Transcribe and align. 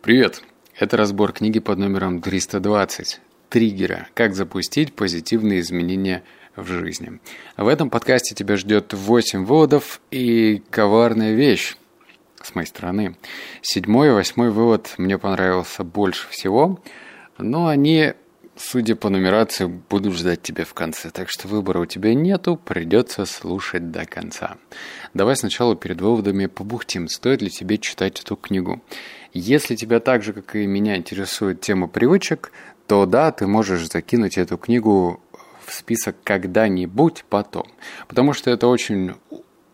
Привет! 0.00 0.44
Это 0.78 0.96
разбор 0.96 1.32
книги 1.32 1.58
под 1.58 1.80
номером 1.80 2.22
320 2.22 3.20
«Триггера. 3.48 4.06
Как 4.14 4.36
запустить 4.36 4.94
позитивные 4.94 5.58
изменения 5.58 6.22
в 6.54 6.68
жизни». 6.68 7.18
В 7.56 7.66
этом 7.66 7.90
подкасте 7.90 8.36
тебя 8.36 8.56
ждет 8.56 8.94
8 8.94 9.44
выводов 9.44 10.00
и 10.12 10.62
коварная 10.70 11.34
вещь 11.34 11.76
с 12.40 12.54
моей 12.54 12.68
стороны. 12.68 13.16
Седьмой 13.60 14.08
и 14.08 14.12
восьмой 14.12 14.50
вывод 14.50 14.94
мне 14.98 15.18
понравился 15.18 15.82
больше 15.82 16.28
всего, 16.30 16.80
но 17.36 17.66
они 17.66 18.12
судя 18.58 18.96
по 18.96 19.08
нумерации, 19.08 19.66
буду 19.66 20.12
ждать 20.12 20.42
тебя 20.42 20.64
в 20.64 20.74
конце. 20.74 21.10
Так 21.10 21.28
что 21.28 21.48
выбора 21.48 21.80
у 21.80 21.86
тебя 21.86 22.14
нету, 22.14 22.56
придется 22.56 23.24
слушать 23.24 23.90
до 23.90 24.04
конца. 24.04 24.56
Давай 25.14 25.36
сначала 25.36 25.76
перед 25.76 26.00
выводами 26.00 26.46
побухтим, 26.46 27.08
стоит 27.08 27.42
ли 27.42 27.50
тебе 27.50 27.78
читать 27.78 28.20
эту 28.20 28.36
книгу. 28.36 28.82
Если 29.32 29.76
тебя 29.76 30.00
так 30.00 30.22
же, 30.22 30.32
как 30.32 30.56
и 30.56 30.66
меня, 30.66 30.96
интересует 30.96 31.60
тема 31.60 31.88
привычек, 31.88 32.52
то 32.86 33.06
да, 33.06 33.30
ты 33.32 33.46
можешь 33.46 33.88
закинуть 33.88 34.38
эту 34.38 34.58
книгу 34.58 35.22
в 35.64 35.72
список 35.72 36.16
когда-нибудь 36.24 37.24
потом. 37.28 37.66
Потому 38.08 38.32
что 38.32 38.50
это 38.50 38.66
очень 38.66 39.14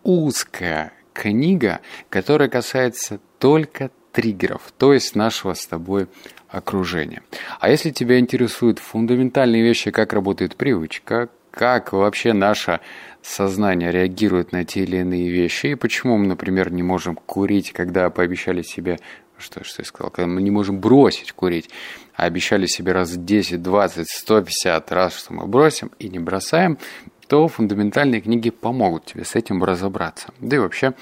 узкая 0.02 0.92
книга, 1.12 1.80
которая 2.10 2.48
касается 2.48 3.20
только 3.38 3.90
триггеров, 4.14 4.72
то 4.78 4.92
есть 4.92 5.14
нашего 5.14 5.54
с 5.54 5.66
тобой 5.66 6.06
окружения. 6.48 7.22
А 7.60 7.68
если 7.68 7.90
тебя 7.90 8.18
интересуют 8.18 8.78
фундаментальные 8.78 9.62
вещи, 9.62 9.90
как 9.90 10.12
работает 10.12 10.56
привычка, 10.56 11.28
как 11.50 11.92
вообще 11.92 12.32
наше 12.32 12.80
сознание 13.22 13.90
реагирует 13.90 14.52
на 14.52 14.64
те 14.64 14.84
или 14.84 14.98
иные 14.98 15.28
вещи, 15.30 15.68
и 15.68 15.74
почему 15.74 16.16
мы, 16.16 16.26
например, 16.26 16.72
не 16.72 16.82
можем 16.82 17.16
курить, 17.16 17.72
когда 17.72 18.08
пообещали 18.10 18.62
себе, 18.62 18.98
что, 19.36 19.64
что 19.64 19.82
я 19.82 19.84
сказал, 19.84 20.10
когда 20.10 20.28
мы 20.28 20.42
не 20.42 20.50
можем 20.50 20.78
бросить 20.78 21.32
курить, 21.32 21.70
а 22.14 22.24
обещали 22.24 22.66
себе 22.66 22.92
раз 22.92 23.16
10, 23.16 23.62
20, 23.62 24.08
150 24.08 24.92
раз, 24.92 25.16
что 25.16 25.32
мы 25.32 25.46
бросим 25.46 25.90
и 25.98 26.08
не 26.08 26.20
бросаем, 26.20 26.78
то 27.26 27.48
фундаментальные 27.48 28.20
книги 28.20 28.50
помогут 28.50 29.06
тебе 29.06 29.24
с 29.24 29.34
этим 29.34 29.64
разобраться. 29.64 30.28
Да 30.40 30.56
и 30.56 30.58
вообще 30.58 30.94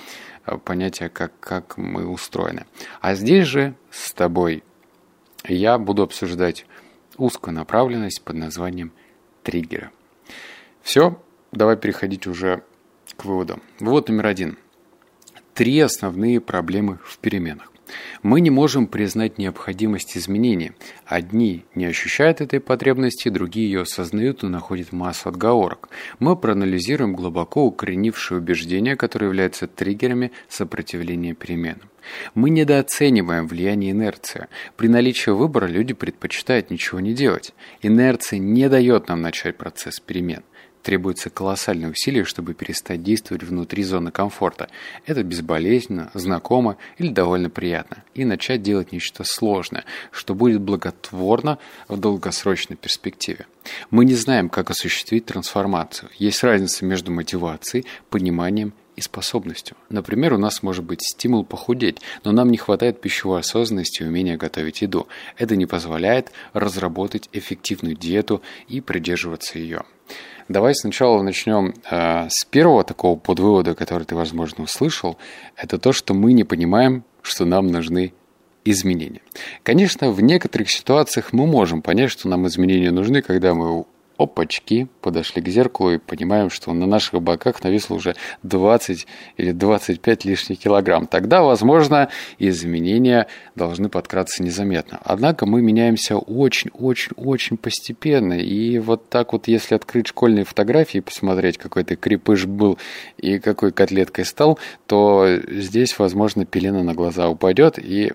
понятие, 0.64 1.08
как, 1.08 1.38
как 1.40 1.76
мы 1.76 2.06
устроены. 2.06 2.66
А 3.00 3.14
здесь 3.14 3.46
же 3.46 3.74
с 3.90 4.12
тобой 4.12 4.62
я 5.44 5.78
буду 5.78 6.02
обсуждать 6.02 6.66
узкую 7.16 7.54
направленность 7.54 8.22
под 8.22 8.36
названием 8.36 8.92
триггеры. 9.42 9.90
Все, 10.82 11.20
давай 11.52 11.76
переходить 11.76 12.26
уже 12.26 12.62
к 13.16 13.24
выводам. 13.24 13.62
Вывод 13.80 14.08
номер 14.08 14.26
один. 14.26 14.58
Три 15.54 15.78
основные 15.80 16.40
проблемы 16.40 16.98
в 17.04 17.18
переменах. 17.18 17.72
Мы 18.22 18.40
не 18.40 18.50
можем 18.50 18.86
признать 18.86 19.38
необходимость 19.38 20.16
изменений. 20.16 20.72
Одни 21.06 21.64
не 21.74 21.86
ощущают 21.86 22.40
этой 22.40 22.60
потребности, 22.60 23.28
другие 23.28 23.70
ее 23.70 23.82
осознают 23.82 24.42
и 24.42 24.48
находят 24.48 24.92
массу 24.92 25.28
отговорок. 25.28 25.88
Мы 26.18 26.36
проанализируем 26.36 27.14
глубоко 27.14 27.64
укоренившие 27.64 28.38
убеждения, 28.38 28.96
которые 28.96 29.28
являются 29.28 29.66
триггерами 29.66 30.32
сопротивления 30.48 31.34
переменам. 31.34 31.90
Мы 32.34 32.50
недооцениваем 32.50 33.46
влияние 33.46 33.92
инерции. 33.92 34.48
При 34.76 34.88
наличии 34.88 35.30
выбора 35.30 35.66
люди 35.66 35.94
предпочитают 35.94 36.70
ничего 36.70 37.00
не 37.00 37.14
делать. 37.14 37.54
Инерция 37.80 38.38
не 38.38 38.68
дает 38.68 39.08
нам 39.08 39.22
начать 39.22 39.56
процесс 39.56 40.00
перемен. 40.00 40.42
Требуется 40.83 41.30
колоссальные 41.30 41.91
усилия, 41.91 42.25
чтобы 42.25 42.55
перестать 42.55 43.02
действовать 43.02 43.44
внутри 43.44 43.84
зоны 43.84 44.11
комфорта. 44.11 44.69
Это 45.06 45.22
безболезненно, 45.22 46.11
знакомо 46.14 46.77
или 46.98 47.08
довольно 47.08 47.50
приятно. 47.50 48.02
И 48.14 48.25
начать 48.25 48.62
делать 48.62 48.92
нечто 48.92 49.22
сложное, 49.25 49.84
что 50.10 50.34
будет 50.34 50.60
благотворно 50.60 51.58
в 51.88 51.97
долгосрочной 51.97 52.77
перспективе. 52.77 53.47
Мы 53.91 54.05
не 54.05 54.14
знаем, 54.14 54.48
как 54.48 54.70
осуществить 54.70 55.27
трансформацию. 55.27 56.10
Есть 56.19 56.43
разница 56.43 56.84
между 56.84 57.12
мотивацией, 57.12 57.87
пониманием 58.10 58.72
и 58.97 59.00
способностью. 59.00 59.76
Например, 59.88 60.34
у 60.34 60.38
нас 60.38 60.62
может 60.62 60.84
быть 60.84 61.03
стимул 61.03 61.44
похудеть, 61.44 62.00
но 62.25 62.32
нам 62.32 62.50
не 62.50 62.59
хватает 62.59 63.00
пищевой 63.00 63.41
осознанности 63.41 64.03
и 64.03 64.06
умения 64.06 64.37
готовить 64.37 64.82
еду. 64.82 65.06
Это 65.37 65.56
не 65.56 65.66
позволяет 65.66 66.32
разработать 66.53 67.28
эффективную 67.32 67.97
диету 67.97 68.43
и 68.69 68.81
придерживаться 68.81 69.59
ее. 69.59 69.84
Давай 70.48 70.75
сначала 70.75 71.22
начнем 71.22 71.75
э, 71.91 72.28
с 72.28 72.44
первого 72.44 72.84
такого 72.84 73.19
подвывода, 73.19 73.75
который 73.75 74.04
ты, 74.04 74.14
возможно, 74.14 74.64
услышал. 74.64 75.16
Это 75.56 75.78
то, 75.78 75.92
что 75.92 76.14
мы 76.14 76.32
не 76.32 76.44
понимаем, 76.44 77.04
что 77.22 77.44
нам 77.44 77.69
нужны 77.69 78.12
изменения. 78.64 79.20
Конечно, 79.62 80.10
в 80.10 80.20
некоторых 80.20 80.70
ситуациях 80.70 81.32
мы 81.32 81.47
можем 81.47 81.82
понять, 81.82 82.10
что 82.10 82.28
нам 82.28 82.47
изменения 82.47 82.91
нужны, 82.91 83.22
когда 83.22 83.54
мы 83.54 83.84
опачки, 84.19 84.89
подошли 85.00 85.43
к 85.43 85.49
зеркалу 85.49 85.93
и 85.93 85.99
понимаем, 85.99 86.50
что 86.50 86.73
на 86.73 86.87
наших 86.87 87.21
боках 87.23 87.62
нависло 87.62 87.95
уже 87.95 88.15
20 88.43 89.06
или 89.37 89.53
25 89.53 90.25
лишних 90.25 90.59
килограмм. 90.59 91.06
Тогда, 91.06 91.43
возможно, 91.43 92.09
изменения 92.39 93.27
должны 93.56 93.89
подкраться 93.89 94.43
незаметно. 94.43 95.00
Однако 95.05 95.47
мы 95.47 95.62
меняемся 95.62 96.17
очень-очень-очень 96.17 97.56
постепенно. 97.56 98.34
И 98.34 98.78
вот 98.78 99.09
так 99.09 99.33
вот, 99.33 99.49
если 99.49 99.75
открыть 99.75 100.09
школьные 100.09 100.44
фотографии 100.44 100.99
и 100.99 101.03
посмотреть, 101.03 101.59
какой 101.59 101.84
ты 101.84 101.97
крепыш 101.97 102.47
был 102.47 102.79
и 103.17 103.39
какой 103.39 103.73
котлеткой 103.73 104.25
стал, 104.25 104.59
то 104.87 105.27
здесь, 105.49 105.99
возможно, 105.99 106.44
пелена 106.44 106.83
на 106.83 106.94
глаза 106.94 107.29
упадет 107.29 107.79
и 107.79 108.12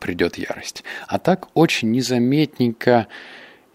придет 0.00 0.36
ярость. 0.36 0.84
А 1.06 1.18
так 1.18 1.48
очень 1.54 1.90
незаметненько 1.90 3.06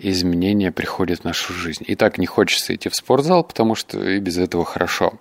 изменения 0.09 0.71
приходят 0.71 1.21
в 1.21 1.23
нашу 1.23 1.53
жизнь. 1.53 1.83
И 1.87 1.95
так 1.95 2.17
не 2.17 2.25
хочется 2.25 2.73
идти 2.75 2.89
в 2.89 2.95
спортзал, 2.95 3.43
потому 3.43 3.75
что 3.75 4.01
и 4.03 4.19
без 4.19 4.37
этого 4.37 4.65
хорошо. 4.65 5.13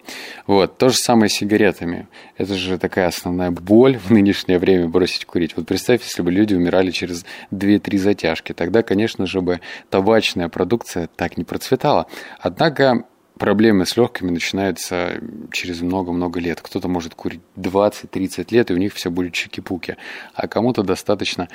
Вот. 0.47 0.79
То 0.79 0.89
же 0.89 0.97
самое 0.97 1.29
с 1.29 1.35
сигаретами. 1.35 2.09
Это 2.37 2.55
же 2.55 2.79
такая 2.79 3.09
основная 3.09 3.51
боль 3.51 3.99
в 3.99 4.11
нынешнее 4.11 4.59
время 4.59 4.89
бросить 4.89 5.25
курить. 5.25 5.57
Вот 5.57 5.67
представь, 5.67 6.03
если 6.03 6.23
бы 6.23 6.31
люди 6.31 6.55
умирали 6.55 6.91
через 6.91 7.25
2-3 7.53 7.99
затяжки. 7.99 8.53
Тогда, 8.53 8.83
конечно 8.83 9.27
же, 9.27 9.41
бы 9.41 9.61
табачная 9.91 10.49
продукция 10.49 11.09
так 11.15 11.37
не 11.37 11.45
процветала. 11.45 12.07
Однако 12.39 13.05
проблемы 13.39 13.87
с 13.87 13.97
легкими 13.97 14.31
начинаются 14.31 15.21
через 15.51 15.81
много-много 15.81 16.41
лет. 16.41 16.61
Кто-то 16.61 16.89
может 16.89 17.15
курить 17.15 17.41
20-30 17.57 18.47
лет, 18.51 18.71
и 18.71 18.75
у 18.75 18.77
них 18.77 18.95
все 18.95 19.11
будет 19.11 19.33
чики-пуки. 19.33 19.97
А 20.35 20.47
кому-то 20.47 20.83
достаточно 20.83 21.49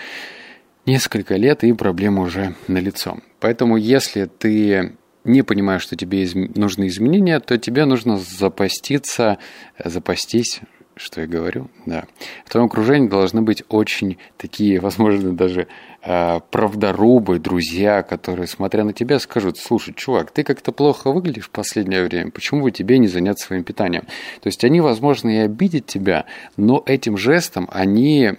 несколько 0.86 1.36
лет, 1.36 1.64
и 1.64 1.74
проблема 1.74 2.24
уже 2.24 2.56
налицо. 2.68 3.18
Поэтому 3.40 3.78
если 3.78 4.26
ты 4.26 4.94
не 5.24 5.42
понимаешь, 5.42 5.82
что 5.82 5.96
тебе 5.96 6.24
изм... 6.24 6.52
нужны 6.56 6.88
изменения, 6.88 7.40
то 7.40 7.58
тебе 7.58 7.86
нужно 7.86 8.18
запаститься, 8.18 9.40
запастись, 9.84 10.62
что 10.96 11.22
я 11.22 11.28
говорю, 11.28 11.70
да. 11.86 12.06
В 12.46 12.52
твоем 12.52 12.68
окружении 12.68 13.10
должны 13.10 13.42
быть 13.42 13.64
очень 13.68 14.18
такие, 14.38 14.80
возможно, 14.82 15.36
даже 15.36 15.68
э, 16.02 16.40
правдорубы, 16.52 17.40
друзья, 17.40 18.04
которые, 18.04 18.48
смотря 18.48 18.84
на 18.84 18.94
тебя, 18.94 19.20
скажут, 19.20 19.58
слушай, 19.58 19.94
чувак, 19.94 20.32
ты 20.32 20.44
как-то 20.44 20.72
плохо 20.72 21.12
выглядишь 21.12 21.46
в 21.46 21.50
последнее 21.50 22.04
время, 22.04 22.32
почему 22.32 22.62
бы 22.62 22.72
тебе 22.72 22.98
не 22.98 23.08
заняться 23.08 23.48
своим 23.48 23.64
питанием? 23.64 24.04
То 24.42 24.48
есть 24.48 24.64
они, 24.64 24.80
возможно, 24.80 25.30
и 25.30 25.40
обидят 25.40 25.86
тебя, 25.86 26.26
но 26.56 26.84
этим 26.86 27.18
жестом 27.18 27.68
они 27.72 28.34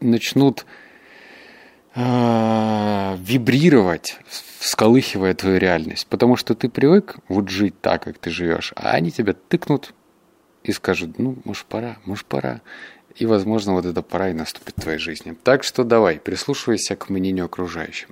начнут 0.00 0.66
вибрировать, 1.94 4.18
всколыхивая 4.58 5.34
твою 5.34 5.58
реальность. 5.58 6.06
Потому 6.06 6.36
что 6.36 6.54
ты 6.54 6.68
привык 6.68 7.16
вот 7.28 7.48
жить 7.48 7.80
так, 7.80 8.04
как 8.04 8.18
ты 8.18 8.30
живешь, 8.30 8.72
а 8.76 8.92
они 8.92 9.10
тебя 9.10 9.32
тыкнут 9.32 9.94
и 10.62 10.72
скажут, 10.72 11.18
ну, 11.18 11.36
может, 11.44 11.66
пора, 11.66 11.98
может, 12.04 12.26
пора 12.26 12.60
и, 13.18 13.26
возможно, 13.26 13.74
вот 13.74 13.84
эта 13.84 14.02
пора 14.02 14.30
и 14.30 14.32
наступит 14.32 14.74
в 14.76 14.82
твоей 14.82 14.98
жизни. 14.98 15.36
Так 15.42 15.64
что 15.64 15.84
давай, 15.84 16.18
прислушивайся 16.18 16.96
к 16.96 17.08
мнению 17.08 17.46
окружающим. 17.46 18.08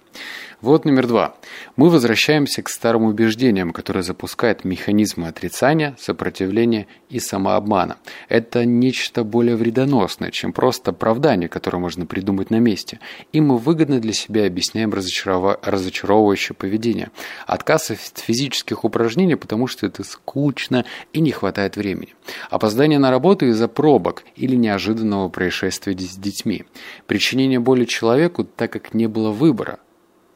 Вот 0.63 0.87
номер 0.87 1.07
два. 1.07 1.37
Мы 1.77 1.91
возвращаемся 1.91 2.63
к 2.63 2.71
старым 2.71 3.05
убеждениям, 3.05 3.73
которые 3.73 4.03
запускают 4.03 4.65
механизмы 4.65 5.29
отрицания, 5.29 5.95
сопротивления 5.99 6.87
и 7.11 7.21
самообмана. 7.21 7.99
Это 8.31 8.65
нечто 8.65 9.23
более 9.23 9.55
вредоносное, 9.55 10.31
чем 10.31 10.55
просто 10.55 10.93
оправдание, 10.93 11.51
которое 11.51 11.79
можно 11.79 12.07
придумать 12.07 12.51
на 12.51 12.59
месте. 12.59 13.01
И 13.33 13.41
мы 13.43 13.59
выгодно 13.59 14.01
для 14.01 14.15
себя 14.15 14.47
объясняем 14.47 14.95
разочаров... 14.95 15.59
разочаровывающее 15.63 16.57
поведение. 16.57 17.11
Отказ 17.47 17.91
от 17.91 18.19
физических 18.19 18.83
упражнений, 18.85 19.37
потому 19.37 19.67
что 19.67 19.85
это 19.85 20.05
скучно 20.05 20.87
и 21.13 21.21
не 21.21 21.33
хватает 21.33 21.77
времени. 21.77 22.15
Опоздание 22.49 22.99
на 22.99 23.11
работу 23.11 23.45
из-за 23.47 23.69
пробок 23.69 24.25
или 24.37 24.57
неожиданно 24.57 24.96
неожиданного 24.97 25.29
происшествия 25.29 25.97
с 25.97 26.17
детьми. 26.17 26.65
Причинение 27.07 27.61
боли 27.61 27.85
человеку, 27.85 28.45
так 28.45 28.73
как 28.73 28.95
не 28.95 29.07
было 29.07 29.31
выбора. 29.31 29.79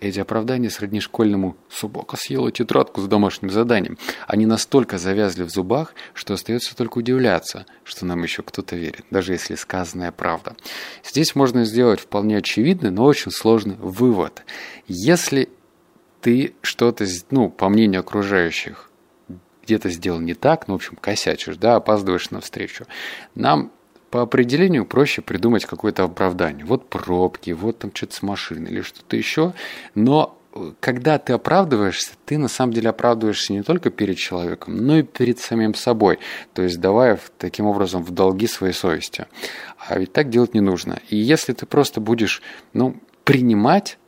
Эти 0.00 0.18
оправдания 0.18 0.70
сродни 0.70 0.98
школьному 0.98 1.56
«собака 1.68 2.16
съела 2.16 2.50
тетрадку 2.50 3.02
с 3.02 3.06
домашним 3.06 3.50
заданием». 3.50 3.98
Они 4.26 4.46
настолько 4.46 4.96
завязли 4.96 5.42
в 5.42 5.50
зубах, 5.50 5.94
что 6.14 6.32
остается 6.32 6.74
только 6.74 6.98
удивляться, 6.98 7.66
что 7.84 8.06
нам 8.06 8.22
еще 8.22 8.42
кто-то 8.42 8.76
верит, 8.76 9.04
даже 9.10 9.32
если 9.32 9.56
сказанная 9.56 10.10
правда. 10.10 10.56
Здесь 11.04 11.34
можно 11.34 11.64
сделать 11.64 12.00
вполне 12.00 12.38
очевидный, 12.38 12.90
но 12.90 13.04
очень 13.04 13.30
сложный 13.30 13.76
вывод. 13.76 14.42
Если 14.88 15.50
ты 16.22 16.54
что-то, 16.62 17.04
ну, 17.30 17.50
по 17.50 17.68
мнению 17.68 18.00
окружающих, 18.00 18.90
где-то 19.64 19.90
сделал 19.90 20.18
не 20.18 20.34
так, 20.34 20.66
ну, 20.66 20.74
в 20.74 20.76
общем, 20.76 20.96
косячишь, 20.96 21.56
да, 21.56 21.76
опаздываешь 21.76 22.30
на 22.30 22.40
встречу, 22.40 22.86
нам 23.34 23.70
по 24.10 24.22
определению 24.22 24.84
проще 24.84 25.22
придумать 25.22 25.64
какое-то 25.64 26.04
оправдание. 26.04 26.64
Вот 26.64 26.88
пробки, 26.88 27.52
вот 27.52 27.78
там 27.78 27.92
что-то 27.94 28.14
с 28.14 28.22
машиной 28.22 28.70
или 28.70 28.82
что-то 28.82 29.16
еще. 29.16 29.52
Но 29.94 30.36
э, 30.52 30.72
когда 30.80 31.18
ты 31.18 31.32
оправдываешься, 31.32 32.12
ты 32.26 32.36
на 32.36 32.48
самом 32.48 32.72
деле 32.72 32.90
оправдываешься 32.90 33.52
не 33.52 33.62
только 33.62 33.90
перед 33.90 34.16
человеком, 34.16 34.76
но 34.76 34.98
и 34.98 35.02
перед 35.02 35.38
самим 35.38 35.74
собой. 35.74 36.18
То 36.54 36.62
есть 36.62 36.80
давая 36.80 37.20
таким 37.38 37.66
образом 37.66 38.02
в 38.02 38.10
долги 38.10 38.48
своей 38.48 38.74
совести. 38.74 39.26
А 39.78 39.98
ведь 39.98 40.12
так 40.12 40.28
делать 40.28 40.54
не 40.54 40.60
нужно. 40.60 40.98
И 41.08 41.16
если 41.16 41.52
ты 41.52 41.66
просто 41.66 42.00
будешь 42.00 42.42
ну, 42.72 42.96
принимать 43.24 43.98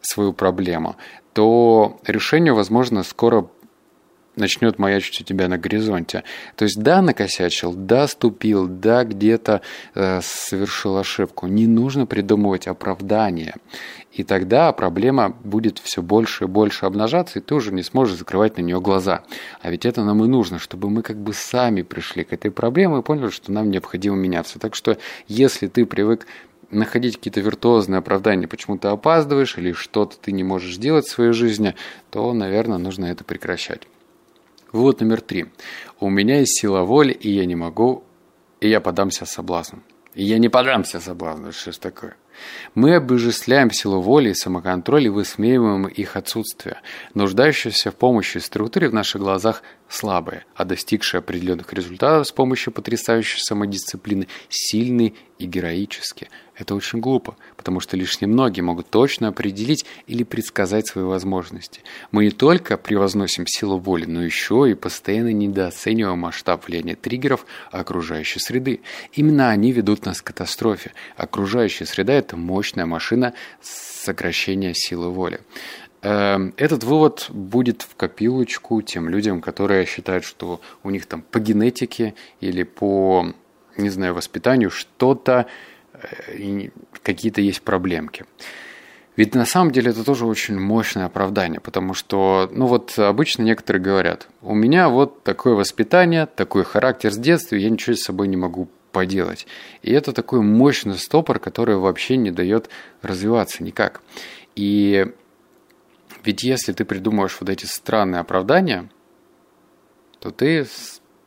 свою 0.00 0.32
проблему, 0.32 0.96
то 1.32 2.00
решение, 2.06 2.52
возможно, 2.52 3.02
скоро 3.02 3.48
начнет 4.40 4.78
маячить 4.78 5.20
у 5.20 5.24
тебя 5.24 5.48
на 5.48 5.58
горизонте. 5.58 6.24
То 6.56 6.64
есть 6.64 6.80
да, 6.82 7.02
накосячил, 7.02 7.72
да, 7.72 8.08
ступил, 8.08 8.66
да, 8.66 9.04
где-то 9.04 9.60
э, 9.94 10.20
совершил 10.22 10.96
ошибку. 10.96 11.46
Не 11.46 11.66
нужно 11.66 12.06
придумывать 12.06 12.66
оправдания. 12.66 13.54
И 14.12 14.24
тогда 14.24 14.72
проблема 14.72 15.36
будет 15.44 15.78
все 15.78 16.02
больше 16.02 16.44
и 16.44 16.48
больше 16.48 16.84
обнажаться, 16.84 17.38
и 17.38 17.42
ты 17.42 17.54
уже 17.54 17.72
не 17.72 17.82
сможешь 17.82 18.18
закрывать 18.18 18.56
на 18.56 18.62
нее 18.62 18.80
глаза. 18.80 19.22
А 19.62 19.70
ведь 19.70 19.86
это 19.86 20.02
нам 20.02 20.24
и 20.24 20.28
нужно, 20.28 20.58
чтобы 20.58 20.90
мы 20.90 21.02
как 21.02 21.16
бы 21.16 21.32
сами 21.32 21.82
пришли 21.82 22.24
к 22.24 22.32
этой 22.32 22.50
проблеме 22.50 22.98
и 22.98 23.02
поняли, 23.02 23.30
что 23.30 23.52
нам 23.52 23.70
необходимо 23.70 24.16
меняться. 24.16 24.58
Так 24.58 24.74
что 24.74 24.98
если 25.28 25.68
ты 25.68 25.86
привык 25.86 26.26
находить 26.70 27.16
какие-то 27.16 27.40
виртуозные 27.40 27.98
оправдания, 27.98 28.48
почему 28.48 28.78
ты 28.78 28.88
опаздываешь 28.88 29.56
или 29.58 29.72
что-то 29.72 30.16
ты 30.18 30.32
не 30.32 30.44
можешь 30.44 30.76
делать 30.76 31.06
в 31.06 31.10
своей 31.10 31.32
жизни, 31.32 31.74
то, 32.10 32.32
наверное, 32.32 32.78
нужно 32.78 33.06
это 33.06 33.24
прекращать. 33.24 33.86
Вывод 34.72 35.00
номер 35.00 35.20
три. 35.20 35.46
У 35.98 36.08
меня 36.10 36.38
есть 36.38 36.60
сила 36.60 36.82
воли, 36.82 37.12
и 37.12 37.28
я 37.30 37.44
не 37.44 37.56
могу, 37.56 38.04
и 38.60 38.68
я 38.68 38.80
подамся 38.80 39.26
соблазну. 39.26 39.82
И 40.14 40.22
я 40.22 40.38
не 40.38 40.48
подамся 40.48 41.00
соблазну, 41.00 41.50
что 41.52 41.72
ж 41.72 41.78
такое? 41.78 42.16
Мы 42.74 42.94
обожествляем 42.94 43.70
силу 43.70 44.00
воли 44.00 44.30
и 44.30 44.34
самоконтроль 44.34 45.06
и 45.06 45.08
высмеиваем 45.08 45.86
их 45.86 46.16
отсутствие. 46.16 46.80
Нуждающиеся 47.14 47.90
в 47.90 47.96
помощи 47.96 48.38
структуре 48.38 48.88
в 48.88 48.94
наших 48.94 49.20
глазах 49.20 49.62
слабые, 49.90 50.44
а 50.54 50.64
достигшие 50.64 51.18
определенных 51.18 51.72
результатов 51.72 52.26
с 52.26 52.32
помощью 52.32 52.72
потрясающей 52.72 53.40
самодисциплины 53.40 54.28
сильные 54.48 55.14
и 55.38 55.46
героические. 55.46 56.30
Это 56.54 56.74
очень 56.74 57.00
глупо, 57.00 57.36
потому 57.56 57.80
что 57.80 57.96
лишь 57.96 58.20
немногие 58.20 58.62
могут 58.62 58.88
точно 58.90 59.28
определить 59.28 59.86
или 60.06 60.22
предсказать 60.22 60.86
свои 60.86 61.04
возможности. 61.04 61.82
Мы 62.12 62.24
не 62.24 62.30
только 62.30 62.76
превозносим 62.76 63.46
силу 63.46 63.78
воли, 63.78 64.04
но 64.04 64.22
еще 64.22 64.70
и 64.70 64.74
постоянно 64.74 65.32
недооцениваем 65.32 66.18
масштаб 66.18 66.66
влияния 66.66 66.94
триггеров 66.94 67.46
окружающей 67.72 68.38
среды. 68.38 68.82
Именно 69.12 69.50
они 69.50 69.72
ведут 69.72 70.04
нас 70.04 70.20
к 70.20 70.26
катастрофе. 70.26 70.92
Окружающая 71.16 71.86
среда– 71.86 72.12
это 72.14 72.36
мощная 72.36 72.86
машина 72.86 73.32
сокращения 73.60 74.74
силы 74.74 75.10
воли. 75.10 75.40
Эм, 76.02 76.54
этот 76.56 76.84
вывод 76.84 77.26
будет 77.28 77.82
в 77.82 77.94
копилочку 77.94 78.80
тем 78.82 79.08
людям, 79.08 79.40
которые 79.40 79.84
считают, 79.86 80.24
что 80.24 80.60
у 80.82 80.90
них 80.90 81.06
там 81.06 81.22
по 81.22 81.40
генетике 81.40 82.14
или 82.40 82.62
по, 82.62 83.26
не 83.76 83.90
знаю, 83.90 84.14
воспитанию 84.14 84.70
что-то 84.70 85.46
какие-то 87.02 87.40
есть 87.40 87.62
проблемки. 87.62 88.24
Ведь 89.16 89.34
на 89.34 89.44
самом 89.44 89.70
деле 89.70 89.90
это 89.90 90.04
тоже 90.04 90.24
очень 90.24 90.58
мощное 90.58 91.04
оправдание, 91.04 91.60
потому 91.60 91.92
что, 91.94 92.48
ну 92.52 92.66
вот 92.66 92.98
обычно 92.98 93.42
некоторые 93.42 93.82
говорят, 93.82 94.28
у 94.40 94.54
меня 94.54 94.88
вот 94.88 95.22
такое 95.24 95.54
воспитание, 95.54 96.26
такой 96.26 96.64
характер 96.64 97.12
с 97.12 97.18
детства, 97.18 97.56
я 97.56 97.68
ничего 97.68 97.96
с 97.96 98.02
собой 98.02 98.28
не 98.28 98.36
могу 98.36 98.68
поделать. 98.92 99.46
И 99.82 99.92
это 99.92 100.12
такой 100.12 100.40
мощный 100.40 100.96
стопор, 100.96 101.38
который 101.38 101.76
вообще 101.76 102.16
не 102.16 102.30
дает 102.30 102.70
развиваться 103.02 103.62
никак. 103.62 104.00
И 104.56 105.12
ведь 106.24 106.42
если 106.42 106.72
ты 106.72 106.84
придумываешь 106.84 107.36
вот 107.40 107.48
эти 107.48 107.66
странные 107.66 108.20
оправдания, 108.20 108.88
то 110.18 110.30
ты 110.30 110.66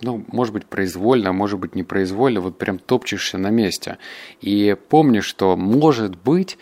ну, 0.01 0.23
может 0.27 0.53
быть, 0.53 0.65
произвольно, 0.65 1.31
может 1.31 1.59
быть, 1.59 1.75
непроизвольно, 1.75 2.41
вот 2.41 2.57
прям 2.57 2.77
топчешься 2.77 3.37
на 3.37 3.49
месте. 3.49 3.97
И 4.41 4.75
помни, 4.89 5.21
что, 5.21 5.55
может 5.55 6.15
быть, 6.21 6.57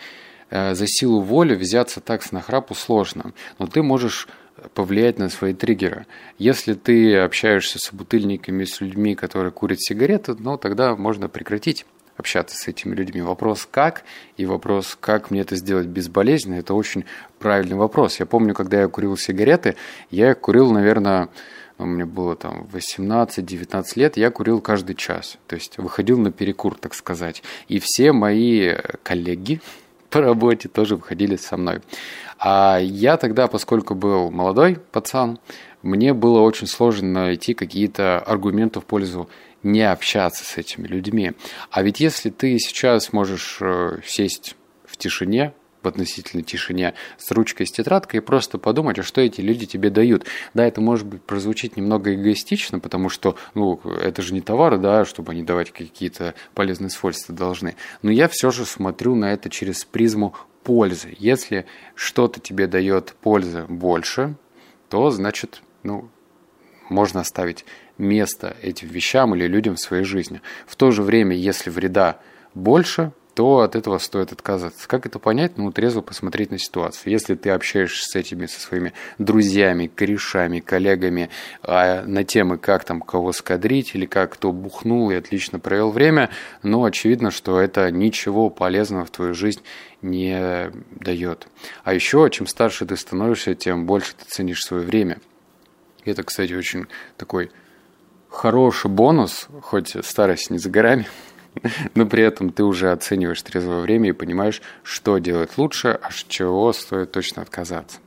э, 0.50 0.74
за 0.74 0.86
силу 0.86 1.20
воли 1.20 1.54
взяться 1.54 2.00
так 2.00 2.22
с 2.22 2.30
нахрапу 2.30 2.74
сложно, 2.74 3.32
но 3.58 3.66
ты 3.66 3.82
можешь 3.82 4.28
повлиять 4.74 5.18
на 5.18 5.28
свои 5.28 5.54
триггеры. 5.54 6.06
Если 6.38 6.74
ты 6.74 7.16
общаешься 7.16 7.78
с 7.78 7.92
бутыльниками, 7.92 8.64
с 8.64 8.80
людьми, 8.80 9.14
которые 9.14 9.50
курят 9.50 9.80
сигареты, 9.80 10.34
ну, 10.38 10.56
тогда 10.56 10.94
можно 10.94 11.28
прекратить 11.28 11.84
общаться 12.22 12.56
с 12.56 12.68
этими 12.68 12.94
людьми. 12.94 13.20
Вопрос 13.20 13.66
как 13.68 14.04
и 14.36 14.46
вопрос, 14.46 14.96
как 15.00 15.32
мне 15.32 15.40
это 15.40 15.56
сделать 15.56 15.88
безболезненно, 15.88 16.54
это 16.54 16.72
очень 16.72 17.04
правильный 17.40 17.76
вопрос. 17.76 18.20
Я 18.20 18.26
помню, 18.26 18.54
когда 18.54 18.80
я 18.80 18.88
курил 18.88 19.16
сигареты, 19.16 19.74
я 20.10 20.34
курил, 20.34 20.70
наверное, 20.70 21.28
ну, 21.78 21.86
мне 21.86 22.04
было 22.04 22.36
там 22.36 22.68
18-19 22.72 23.84
лет, 23.96 24.16
я 24.16 24.30
курил 24.30 24.60
каждый 24.60 24.94
час. 24.94 25.36
То 25.48 25.56
есть 25.56 25.78
выходил 25.78 26.16
на 26.18 26.30
перекур, 26.30 26.76
так 26.76 26.94
сказать. 26.94 27.42
И 27.66 27.80
все 27.80 28.12
мои 28.12 28.76
коллеги 29.02 29.60
по 30.10 30.20
работе 30.20 30.68
тоже 30.68 30.94
выходили 30.94 31.34
со 31.34 31.56
мной. 31.56 31.80
А 32.38 32.78
я 32.80 33.16
тогда, 33.16 33.48
поскольку 33.48 33.96
был 33.96 34.30
молодой 34.30 34.78
пацан, 34.92 35.40
мне 35.82 36.14
было 36.14 36.40
очень 36.40 36.68
сложно 36.68 37.24
найти 37.24 37.54
какие-то 37.54 38.20
аргументы 38.20 38.78
в 38.78 38.84
пользу 38.84 39.28
не 39.62 39.82
общаться 39.82 40.44
с 40.44 40.56
этими 40.56 40.86
людьми. 40.86 41.32
А 41.70 41.82
ведь 41.82 42.00
если 42.00 42.30
ты 42.30 42.58
сейчас 42.58 43.12
можешь 43.12 43.58
э, 43.60 44.00
сесть 44.04 44.56
в 44.84 44.96
тишине, 44.96 45.54
в 45.82 45.88
относительной 45.88 46.44
тишине 46.44 46.94
с 47.18 47.30
ручкой, 47.30 47.66
с 47.66 47.72
тетрадкой 47.72 48.20
и 48.20 48.22
просто 48.22 48.58
подумать, 48.58 48.98
а 48.98 49.02
что 49.02 49.20
эти 49.20 49.40
люди 49.40 49.66
тебе 49.66 49.90
дают. 49.90 50.26
Да, 50.54 50.64
это 50.64 50.80
может 50.80 51.06
быть 51.06 51.22
прозвучит 51.22 51.76
немного 51.76 52.14
эгоистично, 52.14 52.78
потому 52.78 53.08
что, 53.08 53.36
ну, 53.54 53.80
это 54.00 54.22
же 54.22 54.34
не 54.34 54.40
товары, 54.40 54.78
да, 54.78 55.04
чтобы 55.04 55.32
они 55.32 55.42
давать 55.42 55.72
какие-то 55.72 56.34
полезные 56.54 56.90
свойства 56.90 57.34
должны. 57.34 57.76
Но 58.02 58.10
я 58.10 58.28
все 58.28 58.50
же 58.50 58.64
смотрю 58.64 59.14
на 59.14 59.32
это 59.32 59.50
через 59.50 59.84
призму 59.84 60.34
пользы. 60.62 61.14
Если 61.18 61.66
что-то 61.94 62.40
тебе 62.40 62.66
дает 62.66 63.14
пользы 63.20 63.64
больше, 63.68 64.36
то 64.88 65.10
значит, 65.10 65.62
ну, 65.82 66.08
можно 66.88 67.20
оставить 67.20 67.64
место 67.98 68.56
этим 68.62 68.88
вещам 68.88 69.34
или 69.34 69.46
людям 69.46 69.76
в 69.76 69.80
своей 69.80 70.04
жизни. 70.04 70.40
В 70.66 70.76
то 70.76 70.90
же 70.90 71.02
время, 71.02 71.36
если 71.36 71.70
вреда 71.70 72.18
больше, 72.54 73.12
то 73.34 73.60
от 73.60 73.76
этого 73.76 73.98
стоит 73.98 74.32
отказаться. 74.32 74.86
Как 74.86 75.06
это 75.06 75.18
понять? 75.18 75.56
Ну, 75.56 75.72
трезво 75.72 76.02
посмотреть 76.02 76.50
на 76.50 76.58
ситуацию. 76.58 77.12
Если 77.12 77.34
ты 77.34 77.50
общаешься 77.50 78.06
с 78.06 78.14
этими, 78.14 78.46
со 78.46 78.60
своими 78.60 78.92
друзьями, 79.18 79.86
корешами, 79.86 80.60
коллегами 80.60 81.30
а, 81.62 82.04
на 82.04 82.24
темы, 82.24 82.58
как 82.58 82.84
там 82.84 83.00
кого 83.00 83.32
скадрить 83.32 83.94
или 83.94 84.04
как 84.04 84.34
кто 84.34 84.52
бухнул 84.52 85.10
и 85.10 85.14
отлично 85.14 85.58
провел 85.58 85.90
время, 85.90 86.30
ну, 86.62 86.84
очевидно, 86.84 87.30
что 87.30 87.58
это 87.58 87.90
ничего 87.90 88.50
полезного 88.50 89.06
в 89.06 89.10
твою 89.10 89.34
жизнь 89.34 89.62
не 90.02 90.70
дает. 90.90 91.48
А 91.84 91.94
еще, 91.94 92.28
чем 92.30 92.46
старше 92.46 92.84
ты 92.84 92.96
становишься, 92.96 93.54
тем 93.54 93.86
больше 93.86 94.14
ты 94.14 94.24
ценишь 94.26 94.62
свое 94.62 94.84
время. 94.84 95.18
Это, 96.04 96.22
кстати, 96.22 96.52
очень 96.52 96.86
такой 97.16 97.50
хороший 98.32 98.90
бонус, 98.90 99.48
хоть 99.60 99.94
старость 100.04 100.50
не 100.50 100.58
за 100.58 100.70
горами, 100.70 101.06
но 101.94 102.06
при 102.06 102.22
этом 102.22 102.50
ты 102.50 102.64
уже 102.64 102.90
оцениваешь 102.90 103.42
трезвое 103.42 103.80
время 103.80 104.08
и 104.08 104.12
понимаешь, 104.12 104.62
что 104.82 105.18
делать 105.18 105.58
лучше, 105.58 105.88
а 106.02 106.08
от 106.08 106.14
чего 106.28 106.72
стоит 106.72 107.12
точно 107.12 107.42
отказаться. 107.42 107.98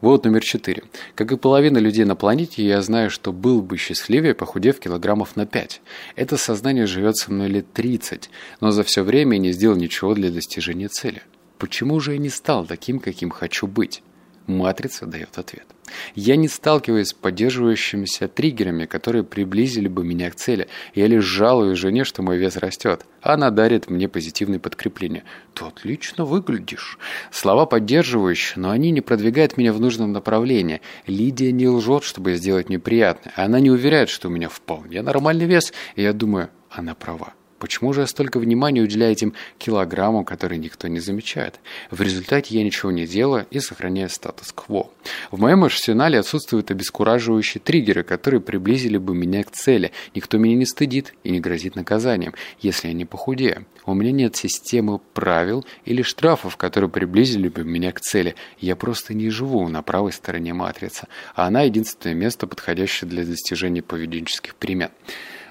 Вот 0.00 0.24
номер 0.24 0.42
четыре. 0.42 0.84
Как 1.14 1.32
и 1.32 1.36
половина 1.36 1.78
людей 1.78 2.04
на 2.04 2.16
планете, 2.16 2.64
я 2.64 2.80
знаю, 2.80 3.10
что 3.10 3.32
был 3.32 3.60
бы 3.60 3.76
счастливее, 3.76 4.34
похудев 4.34 4.78
килограммов 4.78 5.36
на 5.36 5.46
5. 5.46 5.82
Это 6.16 6.36
сознание 6.36 6.86
живет 6.86 7.16
со 7.16 7.32
мной 7.32 7.48
лет 7.48 7.72
30, 7.72 8.30
но 8.60 8.70
за 8.70 8.84
все 8.84 9.02
время 9.02 9.34
я 9.34 9.42
не 9.42 9.52
сделал 9.52 9.76
ничего 9.76 10.14
для 10.14 10.30
достижения 10.30 10.88
цели. 10.88 11.22
Почему 11.58 11.98
же 12.00 12.12
я 12.12 12.18
не 12.18 12.28
стал 12.30 12.66
таким, 12.66 13.00
каким 13.00 13.30
хочу 13.30 13.66
быть? 13.66 14.02
Матрица 14.46 15.06
дает 15.06 15.38
ответ. 15.38 15.66
Я 16.14 16.36
не 16.36 16.48
сталкиваюсь 16.48 17.08
с 17.08 17.12
поддерживающимися 17.12 18.28
триггерами, 18.28 18.86
которые 18.86 19.22
приблизили 19.22 19.88
бы 19.88 20.04
меня 20.04 20.30
к 20.30 20.34
цели. 20.34 20.68
Я 20.94 21.06
лишь 21.06 21.24
жалую 21.24 21.76
жене, 21.76 22.04
что 22.04 22.22
мой 22.22 22.38
вес 22.38 22.56
растет. 22.56 23.04
Она 23.22 23.50
дарит 23.50 23.90
мне 23.90 24.08
позитивное 24.08 24.58
подкрепление. 24.58 25.24
Ты 25.54 25.64
отлично 25.64 26.24
выглядишь. 26.24 26.98
Слова 27.30 27.66
поддерживающие, 27.66 28.60
но 28.60 28.70
они 28.70 28.90
не 28.90 29.00
продвигают 29.00 29.56
меня 29.56 29.72
в 29.72 29.80
нужном 29.80 30.12
направлении. 30.12 30.80
Лидия 31.06 31.52
не 31.52 31.68
лжет, 31.68 32.04
чтобы 32.04 32.34
сделать 32.34 32.68
мне 32.68 32.78
приятно. 32.78 33.32
Она 33.36 33.60
не 33.60 33.70
уверяет, 33.70 34.08
что 34.08 34.28
у 34.28 34.30
меня 34.30 34.48
вполне 34.48 35.02
нормальный 35.02 35.46
вес. 35.46 35.72
И 35.96 36.02
я 36.02 36.12
думаю, 36.12 36.50
она 36.70 36.94
права. 36.94 37.34
Почему 37.58 37.92
же 37.92 38.06
столько 38.06 38.38
внимания 38.38 38.82
уделяю 38.82 39.12
этим 39.12 39.34
килограммам, 39.58 40.24
которые 40.24 40.58
никто 40.58 40.88
не 40.88 41.00
замечает? 41.00 41.60
В 41.90 42.00
результате 42.02 42.54
я 42.54 42.64
ничего 42.64 42.90
не 42.90 43.06
делаю 43.06 43.46
и 43.50 43.60
сохраняю 43.60 44.08
статус-кво. 44.08 44.90
В 45.30 45.40
моем 45.40 45.64
арсенале 45.64 46.18
отсутствуют 46.18 46.70
обескураживающие 46.70 47.60
триггеры, 47.60 48.02
которые 48.02 48.40
приблизили 48.40 48.98
бы 48.98 49.14
меня 49.14 49.42
к 49.44 49.50
цели. 49.50 49.92
Никто 50.14 50.38
меня 50.38 50.56
не 50.56 50.66
стыдит 50.66 51.14
и 51.24 51.30
не 51.30 51.40
грозит 51.40 51.76
наказанием, 51.76 52.34
если 52.60 52.88
я 52.88 52.94
не 52.94 53.04
похудею. 53.04 53.66
У 53.86 53.94
меня 53.94 54.12
нет 54.12 54.36
системы 54.36 54.98
правил 54.98 55.64
или 55.84 56.02
штрафов, 56.02 56.56
которые 56.56 56.90
приблизили 56.90 57.48
бы 57.48 57.64
меня 57.64 57.92
к 57.92 58.00
цели. 58.00 58.34
Я 58.58 58.76
просто 58.76 59.14
не 59.14 59.30
живу 59.30 59.68
на 59.68 59.82
правой 59.82 60.12
стороне 60.12 60.54
матрицы, 60.54 61.06
а 61.34 61.46
она 61.46 61.62
единственное 61.62 62.14
место, 62.14 62.46
подходящее 62.46 63.08
для 63.08 63.24
достижения 63.24 63.82
поведенческих 63.82 64.54
перемен. 64.54 64.90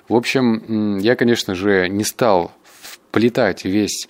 В 0.08 0.16
общем, 0.16 0.98
я, 1.00 1.16
конечно 1.16 1.56
же, 1.56 1.88
не 1.88 2.04
стал 2.04 2.52
вплетать 2.64 3.64
весь 3.64 4.08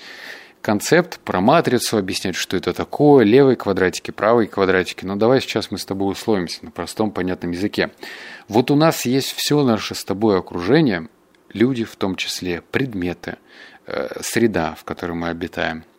концепт 0.61 1.19
про 1.19 1.41
матрицу, 1.41 1.97
объяснять, 1.97 2.35
что 2.35 2.57
это 2.57 2.73
такое, 2.73 3.25
левые 3.25 3.55
квадратики, 3.55 4.11
правые 4.11 4.47
квадратики. 4.47 5.05
Но 5.05 5.15
давай 5.15 5.41
сейчас 5.41 5.71
мы 5.71 5.77
с 5.77 5.85
тобой 5.85 6.11
условимся 6.11 6.65
на 6.65 6.71
простом 6.71 7.11
понятном 7.11 7.51
языке. 7.51 7.91
Вот 8.47 8.71
у 8.71 8.75
нас 8.75 9.05
есть 9.05 9.33
все 9.33 9.61
наше 9.63 9.93
с 9.93 10.03
тобой 10.03 10.39
окружение, 10.39 11.09
люди 11.51 11.83
в 11.83 11.95
том 11.95 12.15
числе, 12.15 12.61
предметы, 12.71 13.37
э, 13.85 14.21
среда, 14.21 14.75
в 14.79 14.83
которой 14.85 15.13
мы 15.13 15.29
обитаем– 15.29 15.83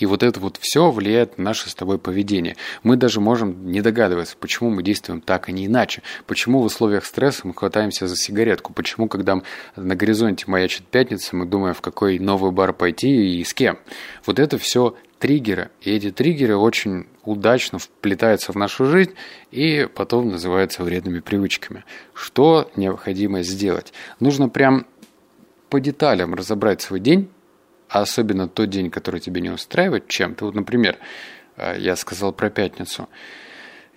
и 0.00 0.06
вот 0.06 0.22
это 0.22 0.40
вот 0.40 0.58
все 0.60 0.90
влияет 0.90 1.38
на 1.38 1.44
наше 1.44 1.68
с 1.68 1.74
тобой 1.74 1.98
поведение. 1.98 2.56
Мы 2.82 2.96
даже 2.96 3.20
можем 3.20 3.70
не 3.70 3.82
догадываться, 3.82 4.36
почему 4.40 4.70
мы 4.70 4.82
действуем 4.82 5.20
так, 5.20 5.48
а 5.48 5.52
не 5.52 5.66
иначе. 5.66 6.02
Почему 6.26 6.62
в 6.62 6.64
условиях 6.64 7.04
стресса 7.04 7.42
мы 7.46 7.54
хватаемся 7.54 8.08
за 8.08 8.16
сигаретку. 8.16 8.72
Почему, 8.72 9.08
когда 9.08 9.42
на 9.76 9.94
горизонте 9.94 10.46
маячит 10.48 10.84
пятница, 10.86 11.36
мы 11.36 11.44
думаем, 11.44 11.74
в 11.74 11.82
какой 11.82 12.18
новый 12.18 12.50
бар 12.50 12.72
пойти 12.72 13.38
и 13.38 13.44
с 13.44 13.52
кем. 13.52 13.78
Вот 14.24 14.38
это 14.38 14.56
все 14.58 14.96
триггеры. 15.18 15.70
И 15.82 15.90
эти 15.90 16.10
триггеры 16.10 16.56
очень 16.56 17.06
удачно 17.24 17.78
вплетаются 17.78 18.52
в 18.52 18.56
нашу 18.56 18.86
жизнь 18.86 19.12
и 19.50 19.86
потом 19.94 20.30
называются 20.30 20.82
вредными 20.82 21.20
привычками. 21.20 21.84
Что 22.14 22.70
необходимо 22.74 23.42
сделать? 23.42 23.92
Нужно 24.18 24.48
прям 24.48 24.86
по 25.68 25.78
деталям 25.78 26.34
разобрать 26.34 26.80
свой 26.80 27.00
день, 27.00 27.28
а 27.90 28.02
особенно 28.02 28.48
тот 28.48 28.70
день, 28.70 28.88
который 28.88 29.20
тебя 29.20 29.40
не 29.40 29.50
устраивает 29.50 30.06
чем-то. 30.06 30.46
Вот, 30.46 30.54
например, 30.54 30.96
э, 31.56 31.76
я 31.78 31.96
сказал 31.96 32.32
про 32.32 32.48
пятницу. 32.48 33.08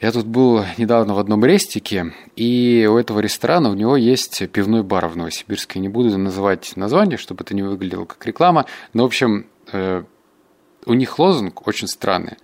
Я 0.02 0.12
тут 0.12 0.26
был 0.26 0.66
недавно 0.78 1.14
в 1.14 1.20
одном 1.20 1.46
рестике, 1.46 2.14
и 2.36 2.90
у 2.92 2.98
этого 2.98 3.20
ресторана 3.20 3.70
у 3.70 3.76
него 3.76 3.96
есть 3.96 4.50
пивной 4.50 4.84
бар 4.84 5.08
в 5.08 5.16
Новосибирске. 5.16 5.80
Не 5.80 5.88
буду 5.88 6.18
называть 6.18 6.76
название, 6.76 7.18
чтобы 7.18 7.44
это 7.44 7.56
не 7.56 7.62
выглядело 7.62 8.06
как 8.06 8.26
реклама. 8.26 8.66
Но, 8.94 9.04
в 9.04 9.06
общем, 9.06 9.46
э, 9.72 10.04
у 10.86 10.94
них 10.94 11.20
лозунг 11.20 11.68
очень 11.68 11.88
странный. 11.88 12.38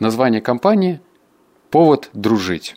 Название 0.00 0.42
компании– 0.42 1.00
«Повод 1.70 2.10
дружить». 2.12 2.76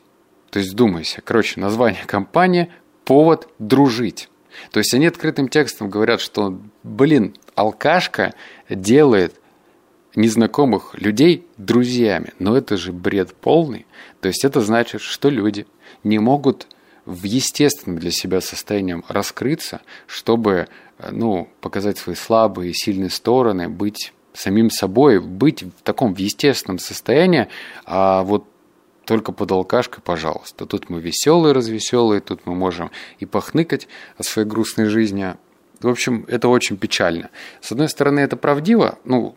То 0.51 0.59
есть, 0.59 0.74
думайся. 0.75 1.21
Короче, 1.21 1.59
название 1.59 2.05
компании– 2.05 2.71
«Повод 3.03 3.50
дружить». 3.59 4.29
То 4.71 4.79
есть 4.79 4.93
они 4.93 5.07
открытым 5.07 5.50
текстом 5.50 5.89
говорят, 5.89 6.21
что, 6.21 6.59
блин, 6.83 7.35
алкашка 7.55 8.33
делает 8.69 9.33
незнакомых 10.15 10.95
людей 10.95 11.45
друзьями. 11.57 12.33
Но 12.39 12.57
это 12.57 12.77
же 12.77 12.93
бред 12.93 13.33
полный. 13.35 13.85
То 14.21 14.27
есть 14.27 14.45
это 14.45 14.62
значит, 14.62 15.01
что 15.01 15.29
люди 15.29 15.67
не 16.03 16.19
могут 16.19 16.67
в 17.05 17.24
естественном 17.24 18.00
для 18.00 18.12
себя 18.12 18.41
состоянием 18.41 19.03
раскрыться, 19.07 19.81
чтобы 20.07 20.67
ну, 21.12 21.50
показать 21.62 21.97
свои 21.97 22.15
слабые 22.15 22.71
и 22.71 22.74
сильные 22.74 23.09
стороны, 23.09 23.69
быть 23.69 24.13
самим 24.33 24.69
собой, 24.69 25.19
быть 25.19 25.63
в 25.63 25.81
таком 25.83 26.13
естественном 26.17 26.79
состоянии, 26.79 27.47
а 27.85 28.24
вот 28.24 28.45
только 29.05 29.31
под 29.31 29.51
алкашкой, 29.51 30.03
пожалуйста. 30.03 30.65
Тут 30.65 30.89
мы 30.89 31.00
веселые, 31.00 31.53
развеселые, 31.53 32.21
тут 32.21 32.45
мы 32.45 32.55
можем 32.55 32.91
и 33.19 33.25
похныкать 33.25 33.88
о 34.17 34.24
своей 34.24 34.47
грустной 34.47 34.85
жизни. 34.85 35.35
В 35.81 35.89
общем, 35.89 36.25
это 36.27 36.47
очень 36.47 36.77
печально. 36.77 37.29
С 37.62 37.71
одной 37.71 37.89
стороны, 37.89 38.19
это 38.19 38.38
правдиво, 38.38 38.97
ну, 39.03 39.35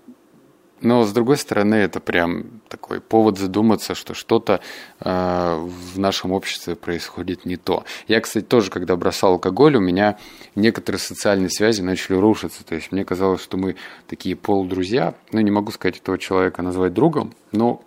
но 0.80 1.04
с 1.04 1.12
другой 1.12 1.36
стороны, 1.36 1.74
это 1.74 1.98
прям 1.98 2.60
такой 2.68 3.00
повод 3.00 3.38
задуматься, 3.38 3.94
что 3.94 4.14
что-то 4.14 4.60
э, 5.00 5.56
в 5.92 5.98
нашем 5.98 6.32
обществе 6.32 6.76
происходит 6.76 7.44
не 7.44 7.56
то. 7.56 7.84
Я, 8.06 8.20
кстати, 8.20 8.44
тоже, 8.44 8.70
когда 8.70 8.94
бросал 8.96 9.32
алкоголь, 9.32 9.76
у 9.76 9.80
меня 9.80 10.18
некоторые 10.54 11.00
социальные 11.00 11.50
связи 11.50 11.82
начали 11.82 12.16
рушиться. 12.16 12.64
То 12.64 12.76
есть 12.76 12.92
мне 12.92 13.04
казалось, 13.04 13.42
что 13.42 13.56
мы 13.56 13.76
такие 14.06 14.36
полудрузья. 14.36 15.14
Ну, 15.32 15.40
не 15.40 15.50
могу 15.50 15.72
сказать 15.72 15.98
этого 15.98 16.16
человека 16.16 16.62
назвать 16.62 16.94
другом, 16.94 17.34
но 17.50 17.82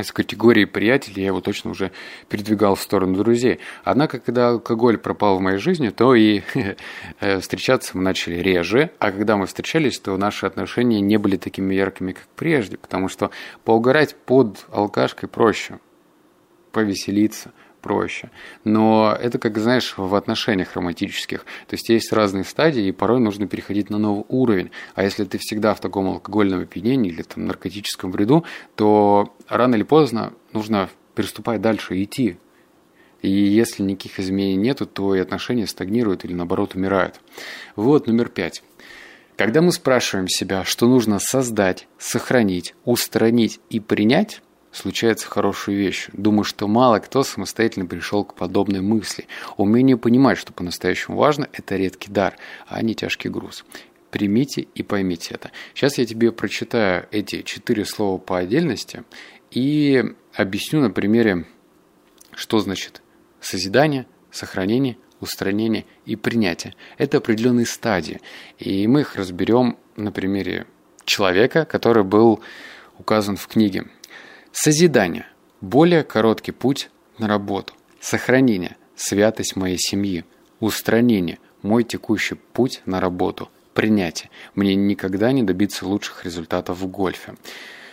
из 0.00 0.12
категории 0.12 0.64
приятелей 0.64 1.22
я 1.22 1.26
его 1.28 1.40
точно 1.40 1.70
уже 1.70 1.92
передвигал 2.28 2.74
в 2.74 2.80
сторону 2.80 3.16
друзей. 3.16 3.60
Однако, 3.84 4.20
когда 4.20 4.50
алкоголь 4.50 4.98
пропал 4.98 5.38
в 5.38 5.40
моей 5.40 5.58
жизни, 5.58 5.90
то 5.90 6.14
и 6.14 6.42
э, 7.20 7.40
встречаться 7.40 7.96
мы 7.96 8.02
начали 8.02 8.36
реже, 8.36 8.90
а 8.98 9.12
когда 9.12 9.36
мы 9.36 9.46
встречались, 9.46 9.98
то 9.98 10.16
наши 10.16 10.46
отношения 10.46 11.00
не 11.00 11.16
были 11.16 11.36
такими 11.36 11.74
яркими, 11.74 12.12
как 12.12 12.26
прежде, 12.36 12.76
потому 12.76 13.08
что 13.08 13.30
поугарать 13.64 14.16
под 14.16 14.66
алкашкой 14.72 15.28
проще, 15.28 15.78
повеселиться– 16.72 17.52
проще. 17.80 18.30
Но 18.64 19.16
это, 19.20 19.38
как 19.38 19.58
знаешь, 19.58 19.94
в 19.96 20.14
отношениях 20.14 20.74
романтических. 20.74 21.40
То 21.66 21.74
есть 21.74 21.88
есть 21.88 22.12
разные 22.12 22.44
стадии, 22.44 22.86
и 22.86 22.92
порой 22.92 23.20
нужно 23.20 23.46
переходить 23.46 23.90
на 23.90 23.98
новый 23.98 24.24
уровень. 24.28 24.70
А 24.94 25.02
если 25.02 25.24
ты 25.24 25.38
всегда 25.38 25.74
в 25.74 25.80
таком 25.80 26.08
алкогольном 26.08 26.60
опьянении 26.62 27.10
или 27.10 27.22
там 27.22 27.46
наркотическом 27.46 28.12
вреду, 28.12 28.44
то 28.76 29.34
рано 29.48 29.74
или 29.74 29.82
поздно 29.82 30.32
нужно 30.52 30.88
переступать 31.14 31.60
дальше 31.60 32.02
идти. 32.02 32.38
И 33.22 33.30
если 33.30 33.82
никаких 33.82 34.18
изменений 34.18 34.56
нету, 34.56 34.86
то 34.86 35.14
и 35.14 35.18
отношения 35.18 35.66
стагнируют 35.66 36.24
или 36.24 36.32
наоборот 36.32 36.74
умирают. 36.74 37.20
Вот 37.76 38.06
номер 38.06 38.28
пять. 38.28 38.62
Когда 39.36 39.62
мы 39.62 39.72
спрашиваем 39.72 40.28
себя, 40.28 40.64
что 40.64 40.86
нужно 40.86 41.18
создать, 41.18 41.88
сохранить, 41.98 42.74
устранить 42.84 43.60
и 43.70 43.80
принять, 43.80 44.42
случается 44.72 45.26
хорошая 45.26 45.76
вещь. 45.76 46.08
Думаю, 46.12 46.44
что 46.44 46.68
мало 46.68 46.98
кто 46.98 47.22
самостоятельно 47.22 47.86
пришел 47.86 48.24
к 48.24 48.34
подобной 48.34 48.80
мысли. 48.80 49.26
Умение 49.56 49.96
понимать, 49.96 50.38
что 50.38 50.52
по-настоящему 50.52 51.16
важно, 51.16 51.48
это 51.52 51.76
редкий 51.76 52.10
дар, 52.10 52.36
а 52.66 52.82
не 52.82 52.94
тяжкий 52.94 53.28
груз. 53.28 53.64
Примите 54.10 54.62
и 54.74 54.82
поймите 54.82 55.34
это. 55.34 55.50
Сейчас 55.74 55.98
я 55.98 56.04
тебе 56.04 56.32
прочитаю 56.32 57.06
эти 57.10 57.42
четыре 57.42 57.84
слова 57.84 58.18
по 58.18 58.38
отдельности 58.38 59.04
и 59.50 60.04
объясню 60.34 60.80
на 60.80 60.90
примере, 60.90 61.46
что 62.34 62.58
значит 62.58 63.02
созидание, 63.40 64.06
сохранение, 64.30 64.96
устранение 65.20 65.86
и 66.06 66.16
принятие. 66.16 66.74
Это 66.98 67.18
определенные 67.18 67.66
стадии. 67.66 68.20
И 68.58 68.86
мы 68.86 69.02
их 69.02 69.16
разберем 69.16 69.76
на 69.96 70.10
примере 70.12 70.66
человека, 71.04 71.64
который 71.64 72.04
был 72.04 72.40
указан 72.98 73.36
в 73.36 73.46
книге. 73.46 73.86
Созидание– 74.52 75.26
более 75.60 76.02
короткий 76.02 76.50
путь 76.50 76.90
на 77.18 77.28
работу. 77.28 77.74
Сохранение– 78.00 78.76
святость 78.96 79.54
моей 79.54 79.78
семьи. 79.78 80.24
Устранение– 80.58 81.38
мой 81.62 81.84
текущий 81.84 82.34
путь 82.34 82.82
на 82.84 83.00
работу. 83.00 83.48
Принятие– 83.74 84.28
мне 84.56 84.74
никогда 84.74 85.30
не 85.30 85.44
добиться 85.44 85.86
лучших 85.86 86.24
результатов 86.24 86.80
в 86.80 86.86
гольфе. 86.88 87.34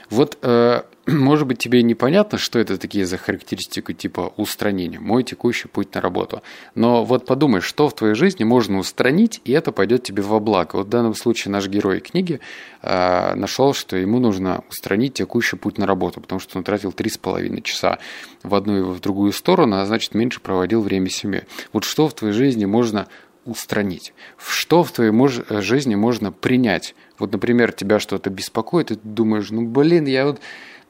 Вот, 0.10 0.38
э, 0.42 0.82
может 1.08 1.48
быть, 1.48 1.58
тебе 1.58 1.84
непонятно, 1.84 2.38
что 2.38 2.60
это 2.60 2.78
такие 2.78 3.06
за 3.06 3.18
характеристики 3.18 3.94
типа 3.94 4.34
устранения, 4.38 5.00
мой 5.00 5.24
текущий 5.24 5.68
путь 5.68 5.94
на 5.96 6.02
работу. 6.02 6.42
Но 6.76 7.04
вот 7.04 7.26
подумай, 7.26 7.62
что 7.62 7.90
в 7.90 7.96
твоей 7.96 8.16
жизни 8.16 8.44
можно 8.44 8.78
устранить, 8.78 9.42
и 9.46 9.52
это 9.52 9.72
пойдет 9.72 10.04
тебе 10.04 10.22
во 10.22 10.40
благо. 10.40 10.78
Вот 10.78 10.88
в 10.88 10.90
данном 10.90 11.14
случае 11.14 11.52
наш 11.52 11.68
герой 11.68 12.00
книги 12.00 12.40
э, 12.82 13.36
нашел, 13.36 13.74
что 13.74 13.98
ему 13.98 14.20
нужно 14.20 14.64
устранить 14.70 15.16
текущий 15.16 15.56
путь 15.56 15.78
на 15.78 15.86
работу, 15.86 16.22
потому 16.22 16.40
что 16.40 16.58
он 16.58 16.64
тратил 16.64 16.92
три 16.92 17.10
с 17.10 17.18
половиной 17.18 17.62
часа 17.62 18.00
в 18.44 18.56
одну 18.56 18.78
и 18.78 18.82
в 18.82 19.00
другую 19.00 19.32
сторону, 19.32 19.78
а 19.78 19.86
значит, 19.86 20.14
меньше 20.14 20.40
проводил 20.42 20.82
время 20.82 21.10
с 21.10 21.16
семьей. 21.16 21.44
Вот 21.74 21.84
что 21.84 22.08
в 22.08 22.14
твоей 22.14 22.34
жизни 22.34 22.66
можно 22.66 23.08
устранить? 23.48 24.14
Что 24.38 24.84
в 24.84 24.92
твоей 24.92 25.12
мож- 25.12 25.62
жизни 25.62 25.96
можно 25.96 26.32
принять? 26.32 26.96
Вот, 27.18 27.32
например, 27.32 27.72
тебя 27.72 28.00
что-то 28.00 28.30
беспокоит, 28.30 28.92
и 28.92 28.96
ты 28.96 29.02
думаешь, 29.04 29.50
ну, 29.50 29.66
блин, 29.66 30.06
я 30.06 30.26
вот, 30.26 30.40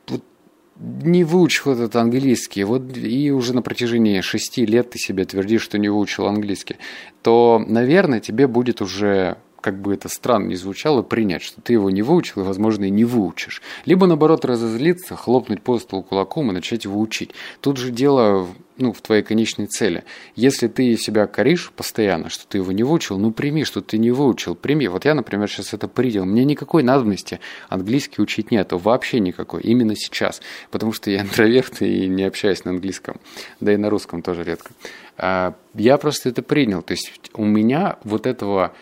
вот 0.08 0.24
не 0.80 1.24
выучил 1.24 1.72
этот 1.72 1.96
английский, 1.96 2.64
вот 2.64 2.98
и 2.98 3.32
уже 3.32 3.54
на 3.54 3.62
протяжении 3.62 4.22
шести 4.22 4.66
лет 4.66 4.90
ты 4.92 5.00
себе 5.00 5.26
твердишь, 5.26 5.62
что 5.62 5.78
не 5.78 5.90
выучил 5.90 6.26
английский, 6.28 6.78
то, 7.22 7.64
наверное, 7.66 8.20
тебе 8.20 8.48
будет 8.48 8.82
уже 8.82 9.38
как 9.62 9.82
бы 9.82 9.94
это 9.94 10.10
странно 10.10 10.48
не 10.48 10.56
звучало, 10.56 11.02
принять, 11.02 11.42
что 11.42 11.62
ты 11.62 11.74
его 11.74 11.90
не 11.90 12.02
выучил 12.02 12.42
и, 12.42 12.46
возможно, 12.46 12.86
и 12.86 12.90
не 12.90 13.06
выучишь. 13.06 13.62
Либо, 13.86 14.08
наоборот, 14.08 14.46
разозлиться, 14.46 15.16
хлопнуть 15.16 15.62
по 15.62 15.80
столу 15.80 16.04
кулаком 16.04 16.52
и 16.52 16.54
начать 16.54 16.86
его 16.86 17.00
учить. 17.00 17.32
Тут 17.62 17.78
же 17.78 17.92
дело 17.92 18.48
ну, 18.78 18.94
в 18.94 19.02
твоей 19.02 19.24
конечной 19.24 19.66
цели. 19.66 20.04
Если 20.36 20.68
ты 20.68 20.96
себя 20.98 21.28
коришь 21.28 21.72
постоянно, 21.76 22.30
что 22.30 22.48
ты 22.48 22.60
его 22.60 22.72
не 22.72 22.84
выучил, 22.84 23.18
ну 23.18 23.32
прими, 23.32 23.64
что 23.64 23.82
ты 23.82 23.98
не 23.98 24.12
выучил, 24.12 24.56
прими. 24.56 24.88
Вот 24.88 25.06
я, 25.06 25.16
например, 25.16 25.50
сейчас 25.50 25.74
это 25.74 25.88
принял. 25.88 26.26
Мне 26.26 26.46
никакой 26.46 26.84
надобности 26.84 27.40
английский 27.70 28.22
учить 28.22 28.52
нету, 28.52 28.78
вообще 28.78 29.20
никакой, 29.20 29.62
именно 29.64 29.96
сейчас. 29.96 30.42
Потому 30.72 30.94
что 30.94 31.10
я 31.10 31.22
интроверт 31.22 31.82
и 31.82 32.08
не 32.08 32.24
общаюсь 32.24 32.64
на 32.66 32.72
английском, 32.72 33.20
да 33.60 33.74
и 33.74 33.78
на 33.78 33.90
русском 33.90 34.22
тоже 34.22 34.44
редко. 34.44 34.72
А, 35.18 35.56
я 35.74 35.98
просто 35.98 36.30
это 36.30 36.44
принял. 36.44 36.82
То 36.82 36.92
есть 36.92 37.12
у 37.34 37.46
меня 37.46 37.98
вот 38.04 38.28
этого 38.28 38.74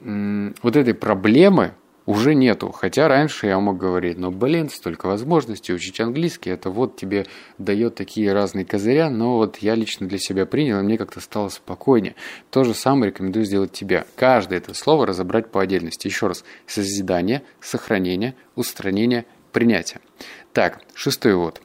вот 0.00 0.76
этой 0.76 0.94
проблемы 0.94 1.74
уже 2.08 2.34
нету. 2.34 2.72
Хотя 2.72 3.06
раньше 3.06 3.48
я 3.48 3.60
мог 3.60 3.76
говорить, 3.76 4.16
но, 4.16 4.30
блин, 4.30 4.70
столько 4.70 5.06
возможностей 5.06 5.74
учить 5.74 6.00
английский, 6.00 6.48
это 6.48 6.70
вот 6.70 6.96
тебе 6.96 7.26
дает 7.58 7.96
такие 7.96 8.32
разные 8.32 8.64
козыря, 8.64 9.10
но 9.10 9.36
вот 9.36 9.58
я 9.58 9.74
лично 9.74 10.08
для 10.08 10.16
себя 10.16 10.46
принял, 10.46 10.80
и 10.80 10.82
мне 10.82 10.96
как-то 10.96 11.20
стало 11.20 11.50
спокойнее. 11.50 12.14
То 12.50 12.64
же 12.64 12.72
самое 12.72 13.12
рекомендую 13.12 13.44
сделать 13.44 13.72
тебе. 13.72 14.06
Каждое 14.16 14.56
это 14.56 14.72
слово 14.72 15.06
разобрать 15.06 15.50
по 15.50 15.60
отдельности. 15.60 16.06
Еще 16.08 16.28
раз, 16.28 16.44
созидание, 16.66 17.42
сохранение, 17.60 18.34
устранение, 18.54 19.26
принятие. 19.52 20.00
Так, 20.54 20.80
шестой 20.94 21.34
вот. 21.34 21.60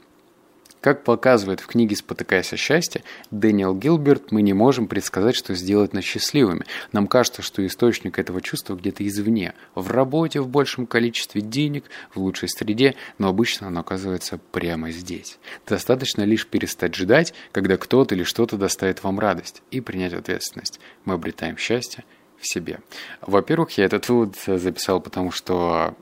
Как 0.84 1.06
показывает 1.06 1.62
в 1.62 1.68
книге 1.68 1.96
«Спотыкаясь 1.96 2.52
о 2.52 2.58
счастье», 2.58 3.06
Дэниел 3.32 3.74
Гилберт, 3.74 4.34
мы 4.34 4.42
не 4.42 4.52
можем 4.52 4.90
предсказать, 4.90 5.34
что 5.34 5.56
сделать 5.56 5.94
нас 5.94 6.04
счастливыми. 6.04 6.66
Нам 6.92 7.08
кажется, 7.08 7.42
что 7.42 7.66
источник 7.66 8.20
этого 8.20 8.42
чувства 8.42 8.75
где-то 8.75 9.08
извне. 9.08 9.54
В 9.75 9.90
работе, 9.92 10.42
в 10.42 10.50
большем 10.50 10.86
количестве 10.86 11.40
денег, 11.40 11.86
в 12.13 12.20
лучшей 12.20 12.50
среде, 12.50 12.96
но 13.18 13.30
обычно 13.30 13.68
оно 13.68 13.80
оказывается 13.80 14.42
прямо 14.52 14.92
здесь. 14.92 15.40
Достаточно 15.66 16.24
лишь 16.24 16.46
перестать 16.46 16.96
ждать, 16.96 17.34
когда 17.54 17.78
кто-то 17.78 18.13
или 18.13 18.24
что-то 18.24 18.58
доставит 18.58 19.04
вам 19.04 19.22
радость, 19.22 19.62
и 19.72 19.80
принять 19.80 20.12
ответственность. 20.12 20.82
Мы 21.06 21.13
обретаем 21.13 21.56
счастье 21.56 22.04
в 22.38 22.46
себе. 22.46 22.82
Во-первых, 23.22 23.78
я 23.78 23.86
этот 23.86 24.10
вывод 24.10 24.36
записал, 24.36 25.00
потому 25.00 25.32
что 25.32 25.96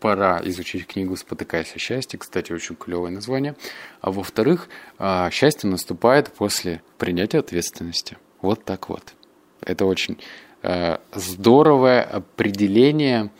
пора 0.00 0.40
изучить 0.44 0.86
книгу 0.86 1.16
«Спотыкаясь 1.16 1.74
о 1.74 1.78
счастье». 1.78 2.18
Кстати, 2.18 2.52
очень 2.52 2.76
клевое 2.76 3.12
название. 3.12 3.54
А 4.00 4.10
во-вторых, 4.10 4.68
а, 4.98 5.30
счастье 5.30 5.68
наступает 5.68 6.32
после 6.32 6.82
принятия 6.98 7.38
ответственности. 7.38 8.16
Вот 8.40 8.64
так 8.64 8.88
вот. 8.88 9.14
Это 9.60 9.86
очень 9.86 10.18
а, 10.62 11.00
здоровое 11.12 12.02
определение 12.02 13.30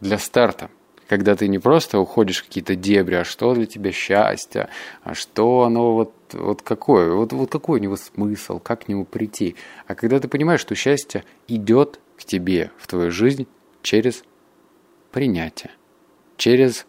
для 0.00 0.18
старта. 0.18 0.70
Когда 1.08 1.34
ты 1.36 1.48
не 1.48 1.58
просто 1.58 1.98
уходишь 1.98 2.42
в 2.42 2.46
какие-то 2.46 2.74
дебри, 2.74 3.14
а 3.14 3.24
что 3.24 3.54
для 3.54 3.64
тебя 3.64 3.92
счастье, 3.92 4.68
а 5.02 5.14
что 5.14 5.62
оно 5.62 5.94
вот, 5.94 6.12
вот 6.32 6.60
какое, 6.60 7.12
вот, 7.12 7.32
вот 7.32 7.50
какой 7.50 7.80
у 7.80 7.82
него 7.82 7.96
смысл, 7.96 8.58
как 8.58 8.84
к 8.84 8.88
нему 8.88 9.06
прийти. 9.06 9.56
А 9.86 9.94
когда 9.94 10.20
ты 10.20 10.28
понимаешь, 10.28 10.60
что 10.60 10.74
счастье 10.74 11.24
идет 11.46 11.98
к 12.18 12.24
тебе 12.24 12.70
в 12.76 12.86
твою 12.86 13.10
жизнь 13.10 13.46
через 13.82 14.22
принятие 15.10 15.70
через 16.38 16.86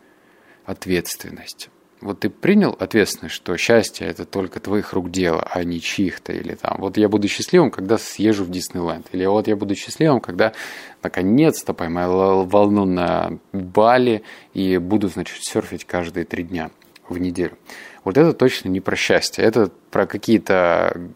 ответственность. 0.66 1.70
Вот 2.00 2.22
ты 2.22 2.30
принял 2.30 2.78
ответственность, 2.80 3.36
что 3.36 3.58
счастье 3.58 4.08
это 4.08 4.24
только 4.24 4.62
твоих 4.62 4.94
рук 4.94 5.12
дело, 5.12 5.46
а 5.52 5.66
не 5.66 5.82
чьих-то, 5.82 6.32
или 6.32 6.56
там, 6.56 6.78
вот 6.80 6.96
я 6.96 7.10
буду 7.10 7.28
счастливым, 7.28 7.72
когда 7.72 7.98
съезжу 7.98 8.46
в 8.46 8.50
Диснейленд, 8.50 9.08
или 9.12 9.26
вот 9.26 9.50
я 9.50 9.58
буду 9.58 9.76
счастливым, 9.76 10.22
когда 10.22 10.54
наконец-то 11.04 11.74
поймаю 11.74 12.46
волну 12.46 12.86
на 12.86 13.38
Бали 13.52 14.24
и 14.54 14.78
буду, 14.78 15.10
значит, 15.10 15.44
серфить 15.44 15.84
каждые 15.84 16.26
три 16.26 16.44
дня 16.44 16.72
в 17.10 17.18
неделю. 17.18 17.58
Вот 18.06 18.18
это 18.18 18.32
точно 18.32 18.70
не 18.70 18.80
про 18.80 18.96
счастье, 18.96 19.44
это 19.44 19.70
про 19.92 20.06
какие-то 20.06 21.12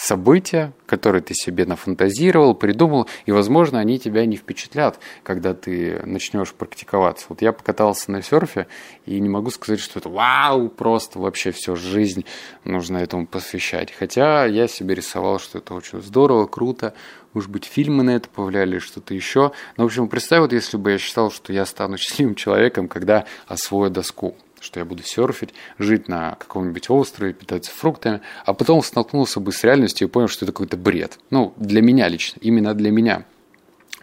события, 0.00 0.72
которые 0.86 1.22
ты 1.22 1.34
себе 1.34 1.66
нафантазировал, 1.66 2.54
придумал, 2.54 3.08
и, 3.26 3.32
возможно, 3.32 3.78
они 3.78 3.98
тебя 3.98 4.26
не 4.26 4.36
впечатлят, 4.36 4.98
когда 5.22 5.54
ты 5.54 6.00
начнешь 6.04 6.52
практиковаться. 6.52 7.26
Вот 7.28 7.42
я 7.42 7.52
покатался 7.52 8.10
на 8.10 8.22
серфе, 8.22 8.66
и 9.06 9.20
не 9.20 9.28
могу 9.28 9.50
сказать, 9.50 9.80
что 9.80 9.98
это 9.98 10.08
вау, 10.08 10.68
просто 10.68 11.18
вообще 11.18 11.50
всю 11.52 11.76
жизнь 11.76 12.24
нужно 12.64 12.98
этому 12.98 13.26
посвящать. 13.26 13.92
Хотя 13.92 14.46
я 14.46 14.66
себе 14.66 14.94
рисовал, 14.94 15.38
что 15.38 15.58
это 15.58 15.74
очень 15.74 16.00
здорово, 16.00 16.46
круто, 16.46 16.94
может 17.32 17.50
быть, 17.50 17.64
фильмы 17.64 18.02
на 18.02 18.10
это 18.10 18.28
повлияли, 18.28 18.78
что-то 18.78 19.14
еще. 19.14 19.52
Но, 19.76 19.84
в 19.84 19.86
общем, 19.86 20.08
представь, 20.08 20.40
вот 20.40 20.52
если 20.52 20.76
бы 20.76 20.92
я 20.92 20.98
считал, 20.98 21.30
что 21.30 21.52
я 21.52 21.64
стану 21.64 21.96
счастливым 21.98 22.34
человеком, 22.34 22.88
когда 22.88 23.26
освою 23.46 23.90
доску 23.90 24.36
что 24.60 24.78
я 24.78 24.84
буду 24.84 25.02
серфить, 25.02 25.54
жить 25.78 26.08
на 26.08 26.36
каком-нибудь 26.36 26.90
острове, 26.90 27.32
питаться 27.32 27.70
фруктами, 27.70 28.20
а 28.44 28.54
потом 28.54 28.82
столкнулся 28.82 29.40
бы 29.40 29.52
с 29.52 29.64
реальностью 29.64 30.06
и 30.06 30.10
понял, 30.10 30.28
что 30.28 30.44
это 30.44 30.52
какой-то 30.52 30.76
бред. 30.76 31.18
Ну, 31.30 31.54
для 31.56 31.82
меня 31.82 32.08
лично, 32.08 32.38
именно 32.40 32.74
для 32.74 32.90
меня. 32.90 33.24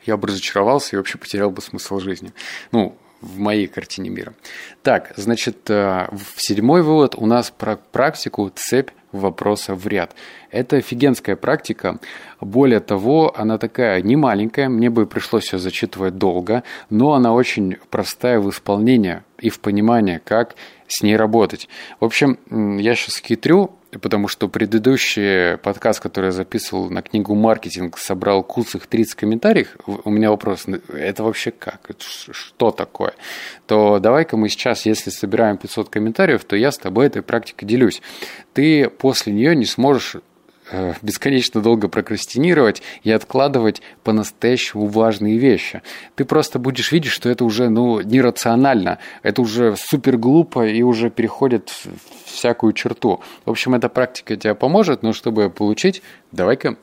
Я 0.06 0.18
бы 0.18 0.28
разочаровался 0.28 0.96
и 0.96 0.98
вообще 0.98 1.18
потерял 1.18 1.52
бы 1.52 1.62
смысл 1.62 2.00
жизни. 2.00 2.34
Ну, 2.72 2.98
в 3.22 3.40
моей 3.40 3.68
картине 3.68 4.10
мира. 4.10 4.34
Так, 4.84 5.14
значит, 5.16 5.70
э, 5.70 6.08
седьмой 6.36 6.82
вывод 6.82 7.16
у 7.16 7.26
нас 7.26 7.52
про 7.52 7.78
практику 7.78 8.52
цепь 8.54 8.92
вопросов 9.12 9.84
в 9.84 9.88
ряд. 9.88 10.16
Это 10.52 10.78
офигенская 10.78 11.36
практика. 11.36 12.00
Более 12.42 12.80
того, 12.80 13.34
она 13.36 13.58
такая 13.58 14.02
не 14.02 14.16
маленькая, 14.16 14.70
мне 14.70 14.90
бы 14.90 15.06
пришлось 15.06 15.52
ее 15.54 15.60
зачитывать 15.60 16.18
долго, 16.18 16.64
но 16.90 17.14
она 17.14 17.34
очень 17.34 17.78
простая 17.90 18.40
в 18.40 18.50
исполнении 18.50 19.22
и 19.40 19.50
в 19.50 19.60
понимании, 19.60 20.20
как 20.24 20.56
с 20.88 21.02
ней 21.04 21.16
работать. 21.16 21.68
В 22.00 22.06
общем, 22.06 22.38
я 22.80 22.96
сейчас 22.96 23.22
хитрю, 23.22 23.77
потому 23.92 24.28
что 24.28 24.48
предыдущий 24.48 25.58
подкаст, 25.58 26.00
который 26.00 26.28
я 26.28 26.32
записывал 26.32 26.90
на 26.90 27.02
книгу 27.02 27.34
«Маркетинг», 27.36 27.98
собрал 27.98 28.44
куцых 28.44 28.88
30 28.88 29.16
комментариев. 29.16 29.76
У 29.86 30.10
меня 30.10 30.30
вопрос, 30.30 30.66
это 30.94 31.24
вообще 31.24 31.52
как? 31.52 31.82
Это 31.90 32.04
что 32.04 32.72
такое? 32.72 33.14
То 33.66 34.00
давай-ка 34.00 34.38
мы 34.38 34.50
сейчас, 34.50 34.86
если 34.86 35.10
собираем 35.10 35.58
500 35.58 35.90
комментариев, 35.90 36.44
то 36.44 36.56
я 36.56 36.72
с 36.72 36.78
тобой 36.78 37.08
этой 37.08 37.22
практикой 37.22 37.66
делюсь. 37.66 38.02
Ты 38.54 38.90
после 38.90 39.34
нее 39.34 39.56
не 39.56 39.66
сможешь 39.66 40.18
бесконечно 41.02 41.62
долго 41.62 41.88
прокрастинировать 41.88 42.82
и 43.04 43.12
откладывать 43.12 43.82
по-настоящему 44.04 44.88
важные 44.88 45.38
вещи. 45.38 45.82
Ты 46.16 46.26
просто 46.26 46.60
будешь 46.60 46.92
видеть, 46.92 47.12
что 47.12 47.30
это 47.30 47.46
уже 47.46 47.70
ну, 47.70 48.02
нерационально, 48.02 49.00
это 49.24 49.42
уже 49.42 49.76
супер 49.78 50.18
глупо 50.18 50.68
и 50.68 50.82
уже 50.82 51.10
переходит 51.10 51.74
всякую 52.26 52.74
черту. 52.74 53.22
В 53.46 53.52
общем, 53.52 53.76
эта 53.76 53.90
практика 53.90 54.36
тебе 54.36 54.56
поможет, 54.56 55.04
но 55.04 55.14
чтобы 55.14 55.50
получить, 55.50 56.02
давай-ка 56.32 56.78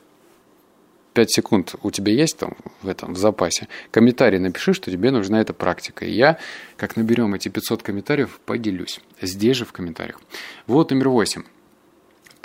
5 1.15 1.31
секунд 1.31 1.75
у 1.81 1.91
тебя 1.91 2.11
есть 2.11 2.37
там 2.37 2.55
в 2.81 2.89
этом 2.89 3.13
в 3.13 3.17
запасе, 3.17 3.67
комментарий 3.89 4.37
напиши, 4.37 4.73
что 4.73 4.91
тебе 4.91 5.11
нужна 5.11 5.41
эта 5.41 5.53
практика. 5.53 6.05
И 6.05 6.11
я, 6.11 6.37
как 6.75 6.97
наберем 6.97 7.33
эти 7.33 7.47
500 7.47 7.81
комментариев, 7.81 8.39
поделюсь. 8.45 8.99
Здесь 9.21 9.57
же 9.57 9.65
в 9.65 9.71
комментариях. 9.71 10.19
Вот 10.67 10.91
номер 10.91 11.09
8. 11.09 11.43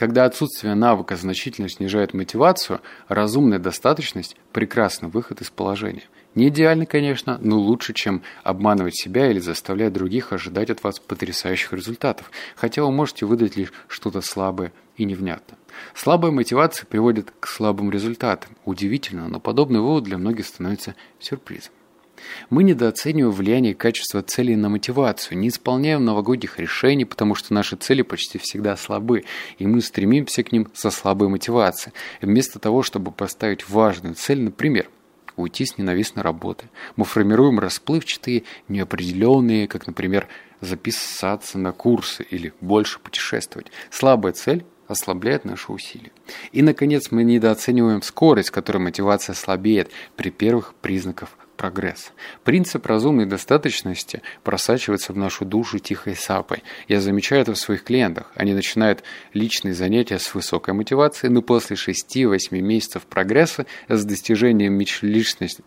Когда 0.01 0.25
отсутствие 0.25 0.75
навыка 0.75 1.15
значительно 1.15 1.69
снижает 1.69 2.15
мотивацию, 2.15 2.81
разумная 3.09 3.59
достаточность– 3.59 4.35
прекрасный 4.55 5.11
выход 5.11 5.43
из 5.43 5.51
положения. 5.51 6.05
Не 6.35 6.49
идеально, 6.49 6.87
конечно, 6.87 7.37
но 7.43 7.59
лучше, 7.59 7.93
чем 7.93 8.23
обманывать 8.43 8.97
себя 8.97 9.31
или 9.31 9.41
заставлять 9.41 9.93
других 9.93 10.33
ожидать 10.33 10.71
от 10.71 10.83
вас 10.83 10.99
потрясающих 11.01 11.75
результатов, 11.75 12.31
хотя 12.57 12.83
вы 12.83 12.91
можете 12.91 13.27
выдать 13.27 13.57
лишь 13.57 13.75
что-то 13.89 14.23
слабое 14.23 14.73
и 14.97 15.05
невнятно. 15.05 15.59
Слабая 15.95 16.33
мотивация 16.33 16.87
приводит 16.87 17.35
к 17.39 17.47
слабым 17.47 17.91
результатам. 17.91 18.57
Удивительно, 18.65 19.29
но 19.29 19.39
подобный 19.39 19.81
вывод 19.81 20.05
для 20.05 20.17
многих 20.17 20.47
становится 20.47 20.95
сюрпризом. 21.19 21.75
Мы 22.49 22.63
недооцениваем 22.63 23.33
влияние 23.33 23.75
качества 23.75 24.23
целей 24.23 24.57
на 24.57 24.69
мотивацию, 24.69 25.39
не 25.39 25.49
исполняем 25.49 26.05
новогодних 26.05 26.59
решений, 26.59 27.05
потому 27.05 27.35
что 27.35 27.55
наши 27.55 27.77
цели 27.77 28.03
почти 28.03 28.39
всегда 28.39 28.77
слабы, 28.77 29.25
и 29.59 29.67
мы 29.67 29.81
стремимся 29.81 30.43
к 30.43 30.53
ним 30.53 30.69
со 30.75 30.91
слабой 30.91 31.29
мотивацией. 31.29 31.95
Вместо 32.21 32.59
того, 32.59 32.83
чтобы 32.83 33.11
поставить 33.11 33.69
важную 33.69 34.15
цель, 34.15 34.43
например, 34.43 34.89
уйти 35.37 35.65
с 35.65 35.79
ненавистной 35.79 36.23
работы, 36.23 36.67
мы 36.97 37.05
формируем 37.05 37.59
расплывчатые, 37.59 38.45
неопределенные, 38.69 39.69
как, 39.69 39.87
например, 39.87 40.29
записаться 40.61 41.59
на 41.59 41.73
курсы 41.73 42.23
или 42.23 42.53
больше 42.61 42.99
путешествовать. 43.01 43.73
Слабая 43.91 44.33
цель 44.33 44.65
ослабляет 44.91 45.45
наши 45.45 45.73
усилия. 45.73 46.11
И, 46.53 46.63
наконец, 46.63 47.11
мы 47.11 47.23
недооцениваем 47.23 48.03
скорость, 48.03 48.49
с 48.49 48.51
которой 48.51 48.79
мотивация 48.79 49.35
слабеет 49.35 49.91
при 50.17 50.31
первых 50.31 50.75
признаках 50.75 51.31
прогресс. 51.61 52.13
Принцип 52.43 52.87
разумной 52.87 53.27
достаточности 53.27 54.23
просачивается 54.45 55.13
в 55.13 55.19
нашу 55.19 55.45
душу 55.45 55.79
тихой 55.79 56.17
сапой. 56.17 56.63
Я 56.89 57.03
замечаю 57.03 57.43
это 57.43 57.53
в 57.53 57.59
своих 57.59 57.85
клиентах. 57.85 58.33
Они 58.35 58.55
начинают 58.55 59.03
личные 59.35 59.75
занятия 59.75 60.19
с 60.19 60.35
высокой 60.35 60.73
мотивацией, 60.73 61.31
но 61.31 61.43
после 61.43 61.77
6-8 61.77 62.39
месяцев 62.63 63.03
прогресса 63.05 63.67
с 63.89 64.05
достижением 64.07 64.73
межличностных, 64.73 65.67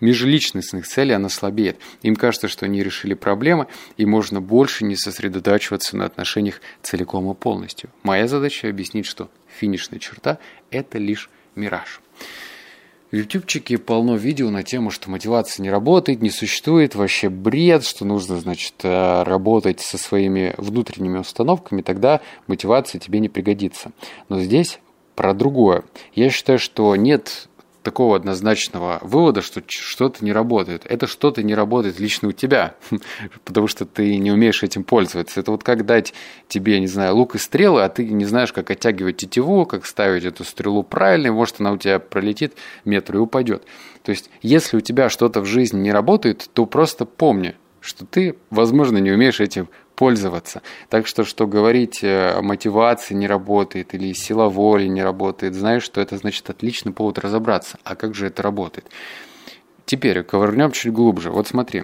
межличностных 0.00 0.88
целей 0.88 1.12
она 1.12 1.28
слабеет. 1.28 1.78
Им 2.02 2.16
кажется, 2.16 2.48
что 2.48 2.66
они 2.66 2.82
решили 2.82 3.14
проблемы, 3.14 3.68
и 3.96 4.04
можно 4.06 4.40
больше 4.40 4.84
не 4.84 4.96
сосредотачиваться 4.96 5.96
на 5.96 6.04
отношениях 6.04 6.60
целиком 6.82 7.30
и 7.30 7.34
полностью. 7.36 7.90
Моя 8.02 8.26
задача 8.26 8.68
объяснить, 8.68 9.06
что 9.06 9.30
финишная 9.46 10.00
черта– 10.00 10.40
это 10.72 10.98
лишь 10.98 11.30
мираж. 11.54 12.00
В 13.10 13.16
ютубчике 13.16 13.76
полно 13.76 14.14
видео 14.14 14.50
на 14.50 14.62
тему, 14.62 14.92
что 14.92 15.10
мотивация 15.10 15.64
не 15.64 15.70
работает, 15.70 16.22
не 16.22 16.30
существует, 16.30 16.94
вообще 16.94 17.28
бред, 17.28 17.84
что 17.84 18.04
нужно, 18.04 18.38
значит, 18.38 18.74
э, 18.84 19.22
работать 19.24 19.80
со 19.80 19.98
своими 19.98 20.54
внутренними 20.58 21.18
установками, 21.18 21.82
тогда 21.82 22.20
мотивация 22.46 23.00
тебе 23.00 23.18
не 23.18 23.28
пригодится. 23.28 23.90
Но 24.28 24.40
здесь 24.40 24.78
про 25.16 25.34
другое. 25.34 25.82
Я 26.14 26.30
считаю, 26.30 26.60
что 26.60 26.94
нет 26.94 27.48
такого 27.82 28.16
однозначного 28.16 28.98
вывода, 29.02 29.42
что 29.42 29.62
что-то 29.66 30.24
не 30.24 30.32
работает. 30.32 30.82
Это 30.84 31.06
что-то 31.06 31.42
не 31.42 31.54
работает 31.54 31.98
лично 31.98 32.28
у 32.28 32.32
тебя, 32.32 32.74
потому 33.44 33.66
что 33.66 33.84
ты 33.84 34.16
не 34.18 34.30
умеешь 34.30 34.62
этим 34.62 34.84
пользоваться. 34.84 35.40
Это 35.40 35.50
вот 35.50 35.64
как 35.64 35.86
дать 35.86 36.12
тебе, 36.48 36.80
не 36.80 36.86
знаю, 36.86 37.16
лук 37.16 37.34
и 37.34 37.38
стрелы, 37.38 37.82
а 37.82 37.88
ты 37.88 38.04
не 38.04 38.24
знаешь, 38.24 38.52
как 38.52 38.70
оттягивать 38.70 39.18
тетиву, 39.18 39.66
как 39.66 39.86
ставить 39.86 40.24
эту 40.24 40.44
стрелу 40.44 40.82
правильно, 40.82 41.32
может, 41.32 41.60
она 41.60 41.72
у 41.72 41.76
тебя 41.76 41.98
пролетит 41.98 42.54
метр 42.84 43.16
и 43.16 43.18
упадет. 43.18 43.64
То 44.02 44.10
есть, 44.10 44.30
если 44.42 44.76
у 44.76 44.80
тебя 44.80 45.08
что-то 45.08 45.40
в 45.40 45.46
жизни 45.46 45.80
не 45.80 45.92
работает, 45.92 46.48
то 46.52 46.66
просто 46.66 47.04
помни, 47.04 47.54
что 47.80 48.04
ты, 48.04 48.36
возможно, 48.50 48.98
не 48.98 49.10
умеешь 49.10 49.40
этим 49.40 49.68
пользоваться. 50.00 50.62
Так 50.88 51.06
что, 51.06 51.24
что 51.24 51.46
говорить 51.46 52.02
э, 52.02 52.32
о 52.32 52.40
мотивации 52.40 53.12
не 53.12 53.26
работает 53.26 53.92
или 53.92 54.14
сила 54.14 54.48
воли 54.48 54.86
не 54.86 55.02
работает, 55.02 55.54
знаешь, 55.54 55.82
что 55.82 56.00
это 56.00 56.16
значит 56.16 56.48
отличный 56.48 56.90
повод 56.90 57.18
разобраться. 57.18 57.78
А 57.84 57.94
как 57.96 58.14
же 58.14 58.28
это 58.28 58.42
работает? 58.42 58.86
Теперь 59.84 60.22
ковырнем 60.22 60.72
чуть 60.72 60.94
глубже. 60.94 61.30
Вот 61.30 61.48
смотри. 61.48 61.82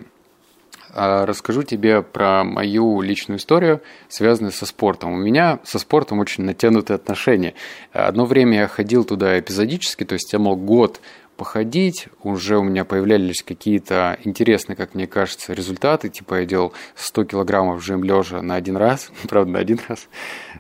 А, 0.95 1.27
расскажу 1.27 1.63
тебе 1.63 2.01
про 2.01 2.43
мою 2.43 3.03
личную 3.03 3.37
историю, 3.37 3.83
связанную 4.09 4.53
со 4.53 4.65
спортом. 4.65 5.13
У 5.13 5.17
меня 5.17 5.59
со 5.63 5.79
спортом 5.79 6.19
очень 6.19 6.45
натянутые 6.45 6.95
отношения. 6.95 7.53
Одно 7.93 8.25
время 8.25 8.61
я 8.61 8.67
ходил 8.67 9.05
туда 9.05 9.39
эпизодически, 9.39 10.05
то 10.05 10.15
есть 10.15 10.33
я 10.33 10.39
мог 10.39 10.65
год 10.65 11.03
походить, 11.37 12.09
уже 12.23 12.59
у 12.59 12.63
меня 12.63 12.85
появлялись 12.85 13.43
какие-то 13.43 14.19
интересные, 14.25 14.77
как 14.77 14.95
мне 14.95 15.07
кажется, 15.07 15.53
результаты. 15.53 16.09
Типа 16.09 16.41
я 16.41 16.47
делал 16.47 16.73
100 16.95 17.25
килограммов 17.25 17.85
жим 17.85 18.03
лежа 18.03 18.43
на 18.43 18.57
один 18.57 18.77
раз, 18.77 19.11
правда, 19.29 19.53
на 19.53 19.59
один 19.59 19.81
раз. 19.89 20.09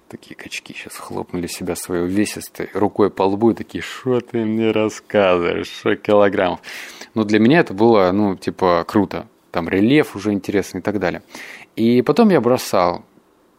Такие 0.08 0.36
качки 0.36 0.74
сейчас 0.74 0.96
хлопнули 0.96 1.46
себя 1.46 1.74
своей 1.74 2.04
увесистой 2.04 2.70
рукой 2.74 3.10
по 3.10 3.24
лбу 3.24 3.50
и 3.50 3.54
такие, 3.54 3.82
что 3.82 4.20
ты 4.20 4.44
мне 4.44 4.70
рассказываешь, 4.70 5.68
что 5.68 5.96
килограммов. 5.96 6.60
Но 7.14 7.24
для 7.24 7.38
меня 7.38 7.60
это 7.60 7.74
было, 7.74 8.12
ну, 8.12 8.36
типа, 8.36 8.84
круто. 8.86 9.26
Там 9.50 9.68
рельеф 9.68 10.14
уже 10.14 10.32
интересный 10.32 10.80
и 10.80 10.82
так 10.82 10.98
далее. 11.00 11.22
И 11.76 12.02
потом 12.02 12.28
я 12.28 12.40
бросал 12.40 13.04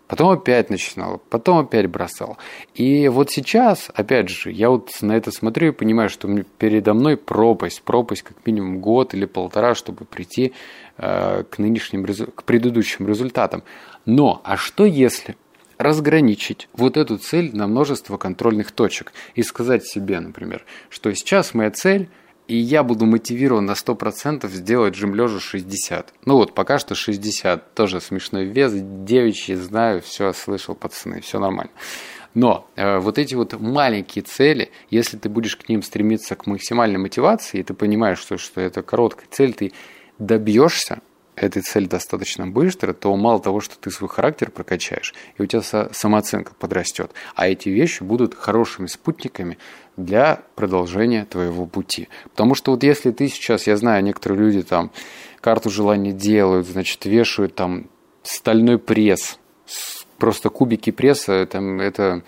Потом 0.08 0.30
опять 0.30 0.70
начинал, 0.70 1.22
потом 1.30 1.58
опять 1.58 1.88
бросал. 1.88 2.38
И 2.76 3.10
вот 3.10 3.30
сейчас, 3.30 3.90
опять 3.94 4.30
же, 4.30 4.52
я 4.52 4.70
вот 4.70 4.90
на 5.02 5.18
это 5.18 5.32
смотрю 5.32 5.70
и 5.70 5.72
понимаю, 5.72 6.10
что 6.10 6.30
передо 6.58 6.94
мной 6.94 7.18
пропасть, 7.18 7.82
пропасть 7.82 8.22
как 8.22 8.38
минимум 8.46 8.80
год 8.80 9.14
или 9.14 9.26
полтора, 9.26 9.76
чтобы 9.76 10.06
прийти 10.06 10.54
э, 10.98 11.44
к 11.44 11.58
нынешним, 11.58 12.06
к 12.06 12.44
предыдущим 12.44 13.08
результатам. 13.08 13.64
Но, 14.06 14.42
а 14.46 14.56
что 14.56 14.86
если 14.86 15.36
разграничить 15.78 16.70
вот 16.74 16.96
эту 16.98 17.18
цель 17.18 17.56
на 17.56 17.68
множество 17.68 18.18
контрольных 18.18 18.72
точек 18.72 19.12
и 19.36 19.44
сказать 19.44 19.86
себе, 19.86 20.20
например, 20.22 20.66
что 20.90 21.14
сейчас 21.14 21.54
моя 21.54 21.72
цель– 21.72 22.10
и 22.48 22.56
я 22.56 22.84
буду 22.84 23.06
мотивирован 23.06 23.66
на 23.66 23.74
100% 23.74 24.48
сделать 24.50 24.96
жим 24.96 25.14
лежа 25.14 25.40
60. 25.40 26.14
Ну 26.26 26.36
вот, 26.36 26.54
пока 26.54 26.80
что 26.80 26.96
60. 26.96 27.74
Тоже 27.74 28.00
смешной 28.02 28.46
вес, 28.46 28.72
девичий, 28.74 29.56
знаю, 29.56 30.02
все 30.02 30.34
слышал, 30.34 30.76
пацаны, 30.76 31.22
все 31.22 31.40
нормально. 31.40 31.72
Но 32.34 32.70
э, 32.76 33.00
вот 33.00 33.18
эти 33.18 33.36
вот 33.36 33.60
маленькие 33.60 34.24
цели, 34.24 34.70
если 34.90 35.18
ты 35.18 35.28
будешь 35.28 35.58
к 35.58 35.68
ним 35.70 35.82
стремиться 35.82 36.36
к 36.36 36.46
максимальной 36.46 37.00
мотивации, 37.00 37.60
и 37.60 37.64
ты 37.64 37.74
понимаешь, 37.74 38.20
что, 38.20 38.38
что 38.38 38.62
это 38.62 38.84
короткая 38.84 39.28
цель, 39.30 39.54
ты 39.54 39.74
добьешься, 40.20 41.02
этой 41.38 41.62
цели 41.62 41.86
достаточно 41.86 42.48
быстро, 42.48 42.94
то 42.94 43.16
мало 43.16 43.40
того, 43.40 43.62
что 43.62 43.78
ты 43.78 43.92
свой 43.92 44.10
характер 44.10 44.52
прокачаешь, 44.52 45.14
и 45.38 45.42
у 45.42 45.46
тебя 45.46 45.62
самооценка 45.62 46.54
подрастет, 46.56 47.12
а 47.36 47.48
эти 47.48 47.70
вещи 47.70 48.04
будут 48.04 48.36
хорошими 48.36 48.88
спутниками 48.88 49.58
для 49.96 50.42
продолжения 50.56 51.26
твоего 51.26 51.66
пути. 51.66 52.10
Потому 52.32 52.56
что 52.56 52.72
вот 52.72 52.84
если 52.84 53.12
ты 53.12 53.28
сейчас, 53.28 53.68
я 53.68 53.78
знаю, 53.78 54.04
некоторые 54.04 54.40
люди 54.40 54.64
там 54.64 54.92
карту 55.40 55.70
желаний 55.70 56.12
делают, 56.12 56.68
значит, 56.68 57.06
вешают 57.06 57.56
там 57.56 57.88
стальной 58.24 58.80
пресс, 58.80 59.40
просто 60.18 60.50
кубики 60.50 60.92
пресса, 60.92 61.46
там 61.46 61.80
это 61.80 62.24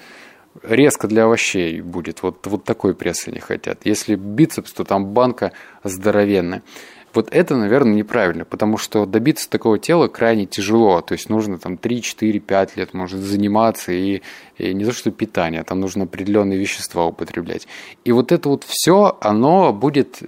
резко 0.63 1.07
для 1.07 1.25
овощей 1.25 1.81
будет. 1.81 2.23
Вот, 2.23 2.45
вот 2.47 2.63
такой 2.63 2.93
пресс 2.93 3.27
они 3.27 3.39
хотят. 3.39 3.85
Если 3.85 4.15
бицепс, 4.15 4.71
то 4.73 4.83
там 4.83 5.07
банка 5.07 5.51
здоровенная. 5.83 6.63
Вот 7.13 7.29
это, 7.31 7.55
наверное, 7.55 7.93
неправильно, 7.93 8.45
потому 8.45 8.77
что 8.77 9.05
добиться 9.05 9.49
такого 9.49 9.79
тела 9.79 10.07
крайне 10.07 10.45
тяжело. 10.45 11.01
То 11.01 11.13
есть 11.13 11.29
нужно 11.29 11.57
там 11.57 11.77
3, 11.77 12.01
4, 12.01 12.39
5 12.39 12.77
лет, 12.77 12.93
может, 12.93 13.19
заниматься 13.19 13.91
и, 13.91 14.21
и 14.57 14.73
не 14.73 14.85
то 14.85 14.91
что 14.91 15.11
питание, 15.11 15.63
там 15.63 15.79
нужно 15.79 16.03
определенные 16.03 16.59
вещества 16.59 17.05
употреблять. 17.05 17.67
И 18.03 18.11
вот 18.11 18.31
это 18.31 18.49
вот 18.49 18.63
все, 18.63 19.17
оно 19.21 19.73
будет 19.73 20.21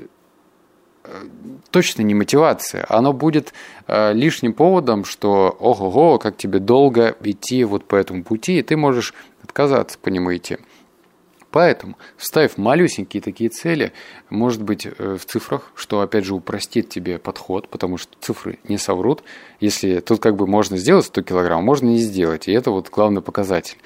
э, 1.04 1.24
точно 1.70 2.02
не 2.02 2.16
мотивация, 2.16 2.86
оно 2.90 3.14
будет 3.14 3.54
э, 3.88 4.14
лишним 4.14 4.54
поводом, 4.54 5.06
что 5.06 5.56
ого-го, 5.60 6.18
как 6.18 6.38
тебе 6.38 6.60
долго 6.60 7.16
идти 7.24 7.64
вот 7.64 7.86
по 7.86 7.96
этому 7.96 8.24
пути, 8.24 8.58
и 8.58 8.64
ты 8.64 8.76
можешь 8.76 9.14
отказаться 9.44 10.00
по 10.00 10.10
нему 10.10 10.36
идти. 10.36 10.58
Поэтому, 11.52 11.98
ставь 12.18 12.58
малюсенькие 12.58 13.22
такие 13.22 13.50
цели, 13.50 13.92
может 14.30 14.64
быть, 14.64 14.86
э, 14.86 15.18
в 15.20 15.26
цифрах, 15.26 15.72
что, 15.76 16.00
опять 16.00 16.24
же, 16.24 16.34
упростит 16.34 16.90
тебе 16.90 17.20
подход, 17.20 17.68
потому 17.68 17.98
что 17.98 18.16
цифры 18.22 18.58
не 18.64 18.78
соврут. 18.78 19.24
Если 19.60 20.00
тут 20.00 20.22
как 20.22 20.38
бы 20.38 20.48
можно 20.48 20.78
сделать 20.78 21.06
100 21.06 21.22
килограмм, 21.24 21.64
можно 21.64 21.88
не 21.88 22.00
сделать, 22.00 22.48
и 22.48 22.54
это 22.54 22.72
вот 22.72 22.90
главный 22.90 23.22
показатель. 23.22 23.78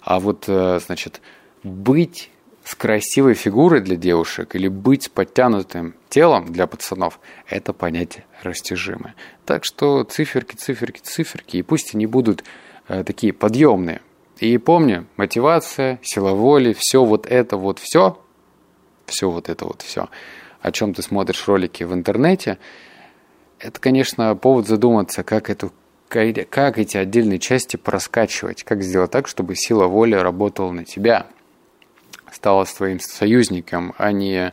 А 0.00 0.18
вот, 0.18 0.44
э, 0.48 0.80
значит, 0.84 1.20
быть 1.62 2.30
с 2.64 2.74
красивой 2.74 3.34
фигурой 3.34 3.82
для 3.82 3.96
девушек 3.96 4.54
или 4.54 4.68
быть 4.68 5.04
с 5.04 5.08
подтянутым 5.10 5.94
телом 6.08 6.50
для 6.50 6.66
пацанов– 6.66 7.20
это 7.48 7.74
понятие 7.74 8.24
растяжимое. 8.42 9.14
Так 9.44 9.64
что 9.64 10.04
циферки, 10.04 10.56
циферки, 10.56 11.00
циферки, 11.00 11.58
и 11.58 11.62
пусть 11.62 11.94
они 11.94 12.06
будут 12.06 12.44
э, 12.88 13.04
такие 13.04 13.34
подъемные, 13.34 14.00
и 14.40 14.56
помни, 14.56 15.04
мотивация, 15.16 16.00
сила 16.02 16.32
воли, 16.32 16.74
все 16.76 17.04
вот 17.04 17.26
это 17.26 17.56
вот 17.56 17.78
все, 17.78 18.18
все 19.06 19.30
вот 19.30 19.48
это 19.48 19.66
вот 19.66 19.82
все, 19.82 20.08
о 20.62 20.72
чем 20.72 20.94
ты 20.94 21.02
смотришь 21.02 21.46
ролики 21.46 21.84
в 21.84 21.92
интернете, 21.92 22.58
это, 23.58 23.78
конечно, 23.78 24.34
повод 24.36 24.66
задуматься, 24.66 25.22
как 25.22 25.50
эту 25.50 25.72
как 26.08 26.76
эти 26.76 26.96
отдельные 26.96 27.38
части 27.38 27.76
проскачивать, 27.76 28.64
как 28.64 28.82
сделать 28.82 29.12
так, 29.12 29.28
чтобы 29.28 29.54
сила 29.54 29.86
воли 29.86 30.16
работала 30.16 30.72
на 30.72 30.84
тебя, 30.84 31.28
стала 32.32 32.64
твоим 32.64 32.98
союзником, 32.98 33.94
а 33.96 34.10
не 34.10 34.52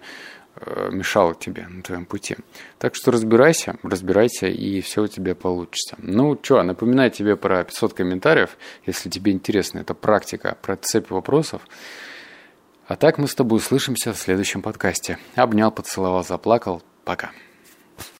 мешало 0.91 1.35
тебе 1.35 1.67
на 1.67 1.81
твоем 1.81 2.05
пути. 2.05 2.37
Так 2.77 2.95
что 2.95 3.11
разбирайся, 3.11 3.77
разбирайся, 3.83 4.47
и 4.47 4.81
все 4.81 5.03
у 5.03 5.07
тебя 5.07 5.35
получится. 5.35 5.95
Ну 5.99 6.37
что, 6.41 6.61
напоминаю 6.63 7.11
тебе 7.11 7.35
про 7.35 7.63
500 7.63 7.93
комментариев, 7.93 8.57
если 8.85 9.09
тебе 9.09 9.31
интересна 9.31 9.79
эта 9.79 9.93
практика 9.93 10.57
про 10.61 10.75
цепь 10.75 11.09
вопросов. 11.09 11.61
А 12.87 12.95
так 12.95 13.17
мы 13.17 13.27
с 13.27 13.35
тобой 13.35 13.57
услышимся 13.57 14.13
в 14.13 14.17
следующем 14.17 14.61
подкасте. 14.61 15.17
Обнял, 15.35 15.71
поцеловал, 15.71 16.23
заплакал. 16.23 16.81
Пока. 17.03 17.31